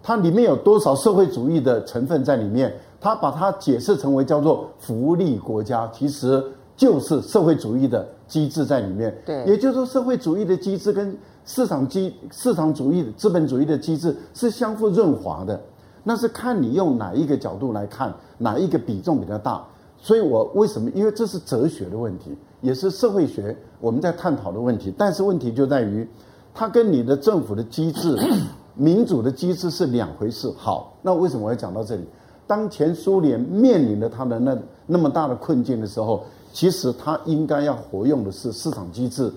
[0.02, 2.72] 它里面有多少社会主义的成分在里面？
[3.00, 6.44] 他把它解释成为叫做福利国家，其实
[6.76, 9.16] 就是社会主义的机制在里面。
[9.24, 11.16] 对，也就是说社会主义的机制跟。
[11.44, 15.58] 市场机市场主义、资本主义的机制是相互润滑的，
[16.04, 19.64] 那是看你用哪一个角度来看，哪一个比重比较大。
[19.96, 20.90] 所以我为什么？
[20.90, 24.92] 因为这是哲学的问题，也是社会学我们在探讨的问题。
[24.96, 26.08] 但是问题就在于，
[26.54, 28.16] 它跟你的政府的机制、
[28.74, 30.52] 民主的机制是两回事。
[30.56, 32.04] 好，那为什么我要讲到这里？
[32.46, 34.56] 当前苏联面临着它的那
[34.86, 39.32] 那么大的困境的时候，其实它应该要活用的是市场机制。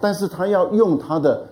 [0.00, 1.46] 但是它要用它的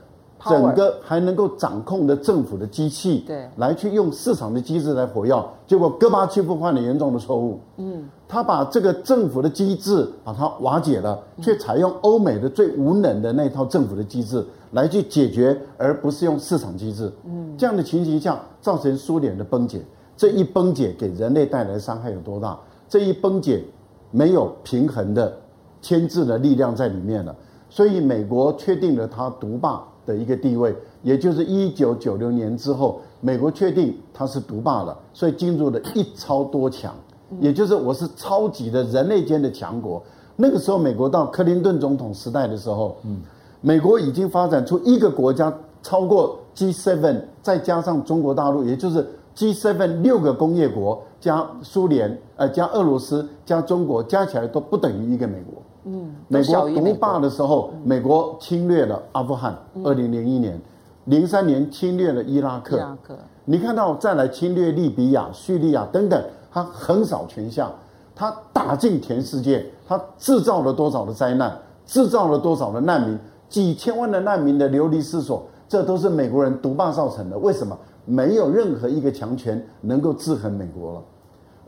[0.48, 7.60] 整个还能够掌控的政府的机器，对，来去用市场的机制来活药，结果戈巴契夫犯了严重的错误。
[7.76, 17.12] 嗯，他把这个政府的机制把它瓦解了，却采用欧美的最无能的那套政府的机制来去解决，而不是用市场机制。
[17.24, 19.80] 嗯，这样的情形下造成苏联的崩解，
[20.16, 22.58] 这一崩解给人类带来的伤害有多大？
[22.88, 23.64] 这一崩解
[24.10, 25.32] 没有平衡的
[25.80, 27.34] 牵制的力量在里面了。
[27.70, 36.94] 所以美国确定了它独霸的一个地位，也就是一九九六年之后，美国确定它是独霸了，所以进入了一超多强，
[37.40, 40.02] 也就是我是超级的人类间的强国。
[40.36, 43.20] 那个时候，美国到克林顿总统时代的时候，嗯，
[43.60, 55.62] 美国已经发展出一个国家超过 G7，再加上中国大陆，也就是 G7 六个工业国加苏联，呃，加俄罗斯加中国加起来都不等于一个美国。
[55.84, 60.60] 嗯，美国独霸的时候，美国侵略了阿富汗，二零零一年，
[61.06, 62.76] 零三年侵略了伊拉克。
[62.76, 66.22] 伊拉克，你看到再来侵略利比亚、叙利亚等等，
[66.52, 67.68] 他横扫全下，
[68.14, 73.18] 他打进全世界，他制造了多少的灾难，制造了多少的难民，
[73.48, 77.36] 几千万的难民的流离失所，这都是美国人独霸造成的。
[77.38, 77.76] 为什么？
[78.04, 81.02] 没有任何一个强权能够制衡美国了，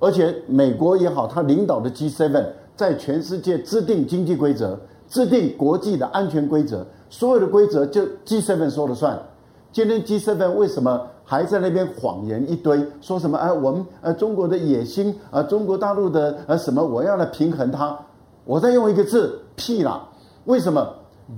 [0.01, 2.45] 而且美国也好，他领导的 G7。
[2.77, 9.19] 在全世界制定经济规则，制定国际的安全规则，所有的规则就 G7 说了算。
[9.73, 12.85] 今天 G7 为什么还在那边谎言一堆？
[13.01, 13.37] 说什么？
[13.39, 16.83] 哎，我们呃中国的野心啊，中国大陆的呃什么？
[16.83, 17.99] 我要来平衡它。
[18.45, 20.07] 我再用一个字，屁啦！
[20.45, 20.87] 为什么？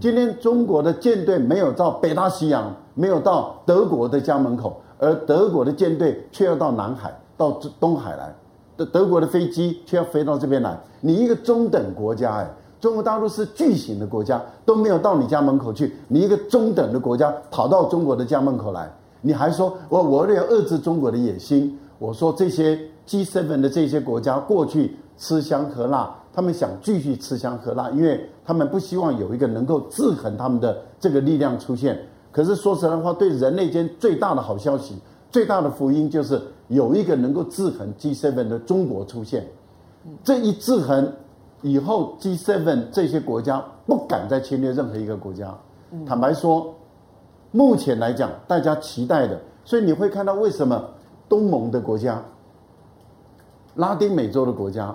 [0.01, 8.35] 今天中国的舰队没有到北大西洋，没有到德国的家门口，而德国的舰队却要到南海，到东海来。
[8.77, 31.99] 德德国的飞机却要飞到这边来，你一个中等国家，哎，中国大陆是巨型的国家，都没有到你家门口去，你一个中等的国家跑到中国的家门口来，你还说我我为了要遏制中国的野心，我说这些 G7 的这些国家过去吃香喝辣，他们想继续吃香喝辣，因为他们不希望有一个能够制衡他们的这个力量出现。
[32.31, 34.97] 可是说实在话，对人类间最大的好消息，
[35.31, 36.39] 最大的福音就是。
[36.69, 39.47] 有一个能够制衡 G7 的中国出现，
[40.25, 41.13] 这一制衡
[41.63, 45.57] 以后，G7 这些国家不敢再侵略任何一个国家。
[46.05, 46.75] 坦白说，
[47.53, 50.85] 目前来讲，大家期待的，所以你会看到为什么
[51.29, 52.21] 东盟的国家、
[53.77, 54.95] 拉丁美洲的国家、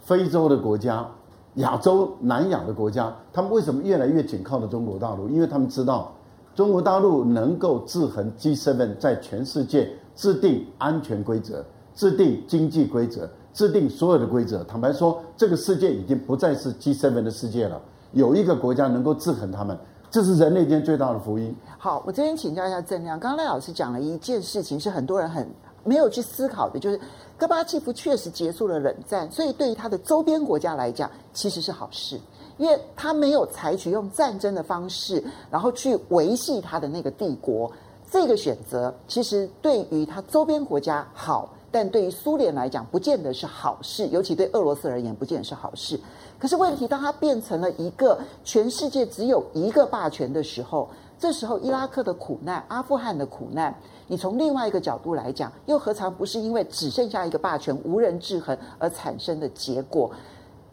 [0.00, 1.06] 非洲的国家、
[1.54, 5.28] 亚洲、南亚的国家，他们为什么越来越紧靠着中国大陆？
[5.28, 6.12] 因为他们知道
[6.54, 9.90] 中国大陆能够制衡 G7 在全世界。
[10.16, 11.64] 制定安全规则，
[11.94, 14.64] 制定经济规则，制定所有的规则。
[14.64, 17.80] 坦白说，这个世界已经不再是 G7 的世界了。
[18.12, 19.78] 有一个国家能够制衡他们，
[20.10, 21.54] 这是人类间最大的福音。
[21.76, 23.20] 好，我这边请教一下郑亮。
[23.20, 25.46] 刚刚赖老师讲了一件事情，是很多人很
[25.84, 26.98] 没有去思考的，就是
[27.36, 32.18] 戈巴契夫确实结束了冷战，所以对于他的周边国家来讲，其实是好事，
[32.56, 37.70] 因为他没有采取用战争的方式，然后去维系他的那个帝国。
[38.10, 45.98] 这个选择其实对于他周边国家好，但对于苏联来讲，不见得是好事，尤其对俄罗斯而言，不见得是好事。
[46.38, 50.88] 可是问题，当他变成了一个全世界只有一个霸权的时候，
[51.18, 53.74] 这时候伊拉克的苦难、阿富汗的苦难，
[54.06, 60.10] 你从另外一个角度来讲，又何尝不是因为只剩下一个霸权、无人制衡而产生的结果？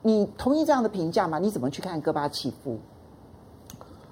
[0.01, 1.39] 你同意这样的评价吗？
[1.39, 2.77] 你怎么去看戈巴契夫？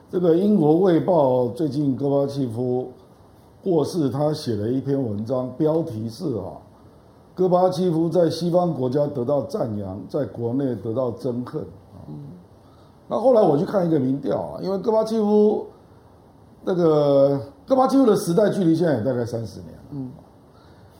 [0.09, 2.91] 这个英国卫报最近戈巴契夫
[3.64, 6.57] 过世，他写了一篇文章，标题是啊，
[7.36, 12.01] 戈巴契夫在西方国家得到赞扬，在国内得到憎恨啊。
[13.07, 15.68] 那后来我去看一个民调啊，因为戈巴契夫
[16.64, 20.12] 那个戈巴契夫的时代距离现在也大概三十年了，嗯，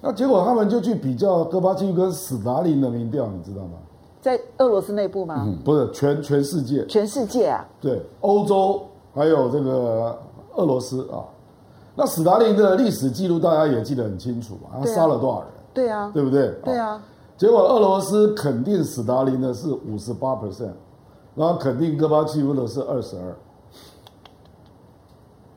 [0.02, 3.74] 那结果他们就去比较戈巴契夫跟史达林的民调，你知道吗？
[4.22, 5.44] 在俄罗斯内部吗？
[5.48, 8.84] 嗯，不是，全全世界，全世界啊，对，欧洲。
[9.14, 10.18] 还有这个
[10.56, 11.20] 俄罗斯啊，
[11.94, 15.50] 那斯大林的历史记录大家也记得很清楚嘛，他杀了多少人？
[15.74, 16.50] 对啊，对不对？
[16.64, 17.02] 对啊。
[17.36, 20.72] 结果俄罗斯肯定斯大林的是五十八 percent，
[21.36, 23.36] 然后肯定戈巴契夫的是二十二，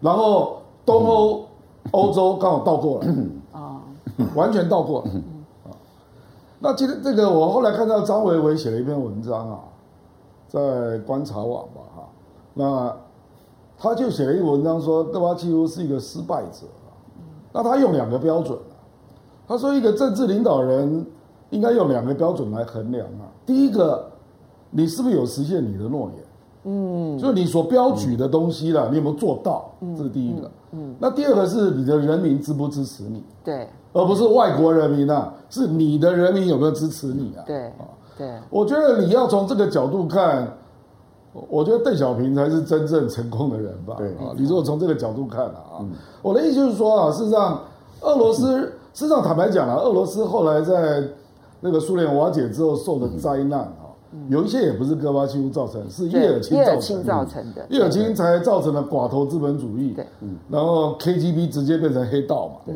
[0.00, 1.46] 然后东欧、
[1.92, 3.06] 欧洲刚好倒过了
[3.52, 3.80] 啊，
[4.34, 5.10] 完全倒过了
[5.64, 5.70] 啊。
[6.58, 9.60] 那今天这个我后来看到张维维写了一篇文章啊，
[10.48, 12.08] 在观察网吧哈，
[12.54, 13.03] 那。
[13.84, 16.66] 他就写了一个文章说，德巴契夫是一个失败者。
[17.52, 18.58] 那他用两个标准，
[19.46, 21.04] 他说一个政治领导人
[21.50, 23.28] 应该用两个标准来衡量啊。
[23.44, 24.10] 第一个，
[24.70, 26.24] 你是不是有实现你的诺言？
[26.64, 29.70] 嗯，就是你所标举的东西了，你有没有做到？
[29.94, 30.50] 这是第一个。
[30.72, 33.22] 嗯，那第二个是你的人民支不支持你？
[33.44, 37.44] 对，而不是外国人民啊，是你的人民有没有支持你啊？
[37.46, 37.70] 对，
[38.16, 40.50] 对，我觉得你要从这个角度看。
[41.48, 43.94] 我觉得邓小平才是真正成功的人吧？
[43.98, 45.90] 对啊，你如果从这个角度看啊，嗯、
[46.22, 47.60] 我的意思就是说啊，事实上，
[48.02, 48.62] 俄罗斯，嗯、
[48.92, 51.02] 事实上坦白讲啊，俄罗斯后来在
[51.60, 57.04] 那个苏联瓦解之后受的灾难啊，嗯、有一些也不是戈巴契夫造成，是叶尔钦造成的。
[57.04, 59.92] 造成的，叶尔钦才造成了寡头资本主义。
[59.92, 60.06] 对，
[60.48, 62.54] 然后 KGB 直接变成黑道嘛。
[62.66, 62.74] 对，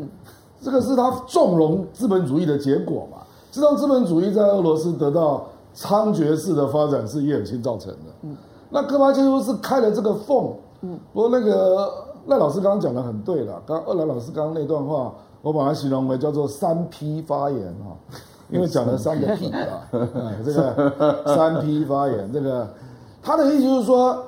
[0.61, 3.19] 这个是他纵容资本主义的结果嘛？
[3.51, 8.11] 这让资本主义在俄罗斯得到猖獗式的发展，是叶尔钦造成的。
[8.23, 8.35] 嗯。
[8.69, 11.91] 那戈巴契夫是开了这个缝，嗯，不过那个
[12.27, 17.95] 赖老师刚刚讲的很对了，刚二来老师刚刚那段话，我把它形容为叫做三批发言哈，
[18.49, 19.89] 因为讲了三个 P 啊，
[20.45, 22.67] 这个三批发言，这个
[23.21, 24.25] 他的意思就是说。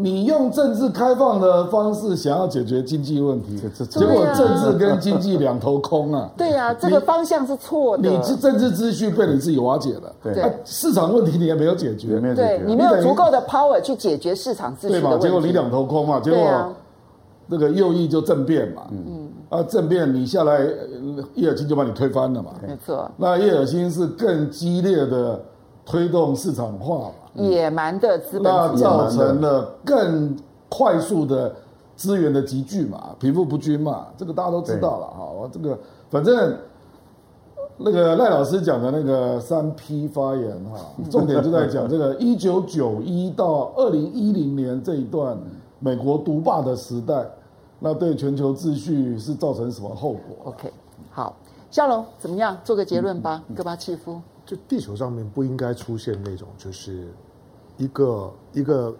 [0.00, 6.30] 你用政治开放的方式想要解决经济问题，结果政治跟经济两头空啊！
[6.38, 8.08] 对呀，这个方向是错的。
[8.08, 14.88] 你是政治秩序被你自己瓦解了，对，市场问题你也没有解决，没有解决，你没有足够的 power 去解决市场秩序。
[14.90, 15.18] 对嘛？
[15.18, 16.72] 结果你两头空嘛，结果
[17.48, 20.60] 那个右翼就政变嘛，嗯啊，政变你下来，
[21.34, 23.10] 叶尔钦就把你推翻了嘛，没错。
[23.16, 25.40] 那叶尔钦是更激烈的
[25.88, 27.14] 推动市场化嘛。
[27.34, 30.36] 野蛮的资本，那造成了更
[30.68, 31.54] 快速的
[31.96, 35.24] 资源的集聚嘛，贫富不均嘛，这个大家都知道了哈。
[35.24, 35.78] 我这个
[36.10, 36.54] 反正
[37.78, 40.78] 那个赖老师讲的那个三批发言哈，
[41.10, 45.38] 重点就在讲这个一九九一到二零一零年这一段
[45.78, 47.24] 美国独霸的时代，
[47.78, 50.70] 那对全球秩序是造成什么后果？OK，
[51.10, 51.34] 好，
[51.70, 52.58] 夏龙怎么样？
[52.62, 54.20] 做个结论吧，戈巴契夫。
[54.48, 57.06] 就地球上面不应该出现那种就是。
[57.80, 58.96] 一个一个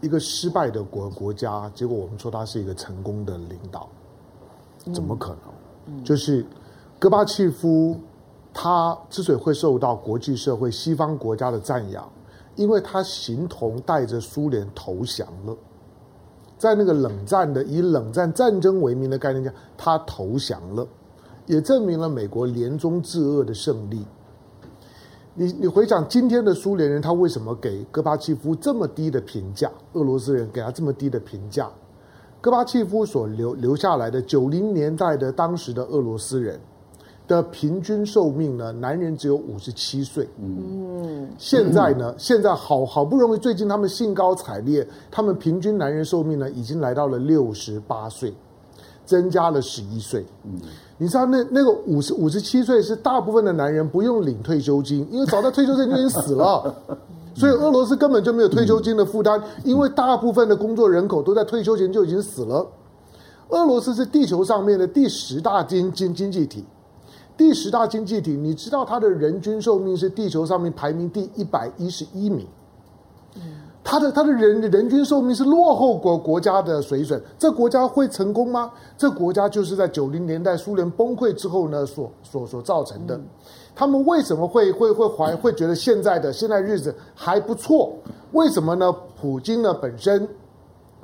[0.00, 3.88] 一个失败的国国家，结果我们说他是一个成功的领导，
[4.92, 5.36] 怎么可
[5.86, 6.02] 能？
[6.02, 6.44] 就是
[6.98, 7.96] 戈巴契夫，
[8.52, 12.10] 他之所以会受到国际社会西方国家的赞扬，
[12.56, 15.56] 因为他形同带着苏联投降了，
[16.58, 20.84] 在那个冷战的以冷战战争为名的概念下，他投降了，
[21.46, 24.04] 也证明了美国联中制恶的胜利。
[25.40, 29.70] 你你回想今天的苏联人，他为什么给戈巴契夫这么低的评价？
[29.92, 31.70] 俄罗斯人给他这么低的评价？
[32.40, 36.58] 戈巴契夫所留留下来的九零年代的当时的俄罗斯人
[37.28, 38.72] 的平均寿命呢？
[38.72, 40.28] 男人只有五十七岁。
[40.42, 42.12] 嗯，现在呢？
[42.18, 48.34] 现在好好不容易，最近他们兴高采烈，他们平均男人寿命呢已经来到了六十八岁，
[49.04, 50.26] 增加了十一岁。
[50.42, 50.60] 嗯。
[51.00, 56.74] 你知道那那个五十五十七岁是大部分的男人不用领退休金，因为早在退休金就已经死了，
[57.34, 62.66] 所以俄罗斯根本就没有退休金的负担，因为大部分的工作人口都在退休前就已经死了。
[63.50, 66.64] 俄罗斯是地球上面的第十大经经经济体，
[67.36, 72.44] 第十大经济体，你知道它的人均寿命是地球上面排名第一百一十一名。
[73.90, 78.70] 他的他的人人均寿命是落后国国家的水准，这国家会成功吗？
[78.98, 83.18] 这国家就是在九零年代苏联崩溃之后呢，所所所造成的。
[83.74, 87.90] 他们为什么会会会怀会觉得现在的现在日子还不错？
[88.32, 88.94] 为什么呢？
[89.18, 90.28] 普京呢本身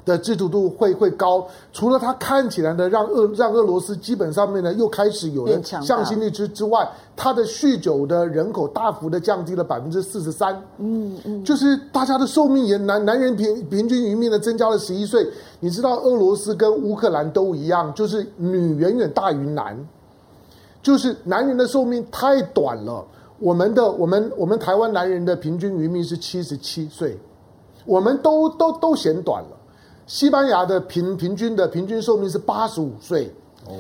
[0.04, 6.86] 的制度度会会高，除了他看起来呢，让俄让俄罗斯基本上面呢又开始有了向心力之之外，
[7.16, 15.26] 他的酗酒的人口大幅的降低了百分之四十三，嗯嗯，就是大家的寿命也男男人平平均余命呢增加了十一岁，
[15.60, 19.74] 你知道俄罗斯跟乌克兰都一样，就是女远远大于男，
[20.82, 23.02] 就是男人的寿命太短了，
[23.38, 27.18] 我们的我们我们台湾男人的平均余命是七十七岁，
[27.86, 29.48] 我们都都都嫌短了。
[30.06, 33.32] 西班牙的平平均的平均寿命是八十五岁。
[33.66, 33.72] 哦，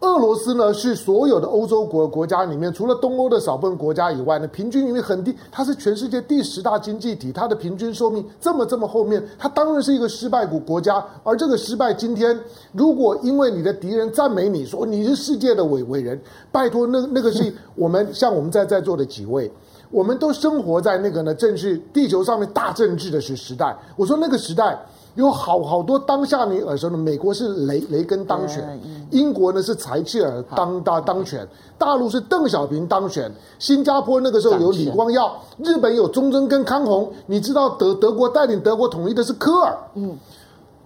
[0.00, 5.36] 俄罗斯呢是所有的欧洲国国家里面，除了东欧的少部分国家以外呢，平均因为很低。
[5.52, 11.04] 它是全世界第十大经济体，它的平均寿命这么这么后面，它当然是一个失败国国家。
[11.22, 12.38] 而这个失败，今天
[12.72, 16.18] 如果因为你的敌人赞美你说你是世界的伟伟人，
[16.50, 19.52] 拜托，那那个是我们像我们在在座的几位，
[19.90, 23.76] 我们都生活在那个呢，正是地球上面大政治的时时代。
[23.96, 24.78] 我说那个时代。
[25.18, 31.44] 有好好多当下你耳熟的，美国是雷雷根当选，英国呢是柴契尔当当当选，
[31.76, 40.16] 大陆是邓小平当选，新加坡那个时候有李光耀，日本有中曾跟康弘，你知道德德国带领德国统一的是科尔，嗯，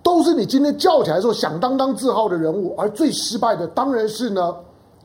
[0.02, 4.54] 都是你今天叫起来说响当当自号的人物，而最失败的当然是呢，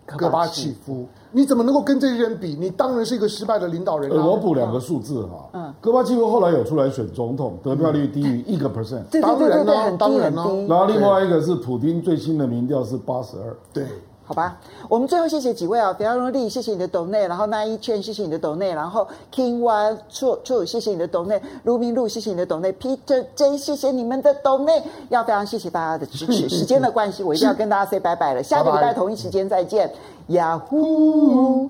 [0.05, 1.05] 戈巴契夫。
[1.31, 2.55] 你怎么能够跟这些人比？
[2.59, 4.09] 你当然是一个失败的领导人。
[4.09, 10.43] 我补两个数字哈，嗯，戈巴契夫后来有出来选总统，得票率低于一个 percent，当然呢，当然呢。
[10.67, 13.85] 然后另外一个是普京最新的民调是八十二，对。
[14.27, 14.59] 好吧，
[14.89, 26.49] 我们最后谢谢几位啊，比方说丽，谢谢你的抖内，然后那一圈谢谢你的抖内，然后 King One Two Two 谢谢你的抖内，卢明路谢谢你的抖内，Peter J 谢谢你们的抖内，要非常谢谢大家的支持。
[26.49, 28.93] 时间的关系，我一定要跟大家 say 拜拜了，下个礼拜。
[28.93, 29.89] 同一时间再见
[30.27, 31.69] ，Yahoo。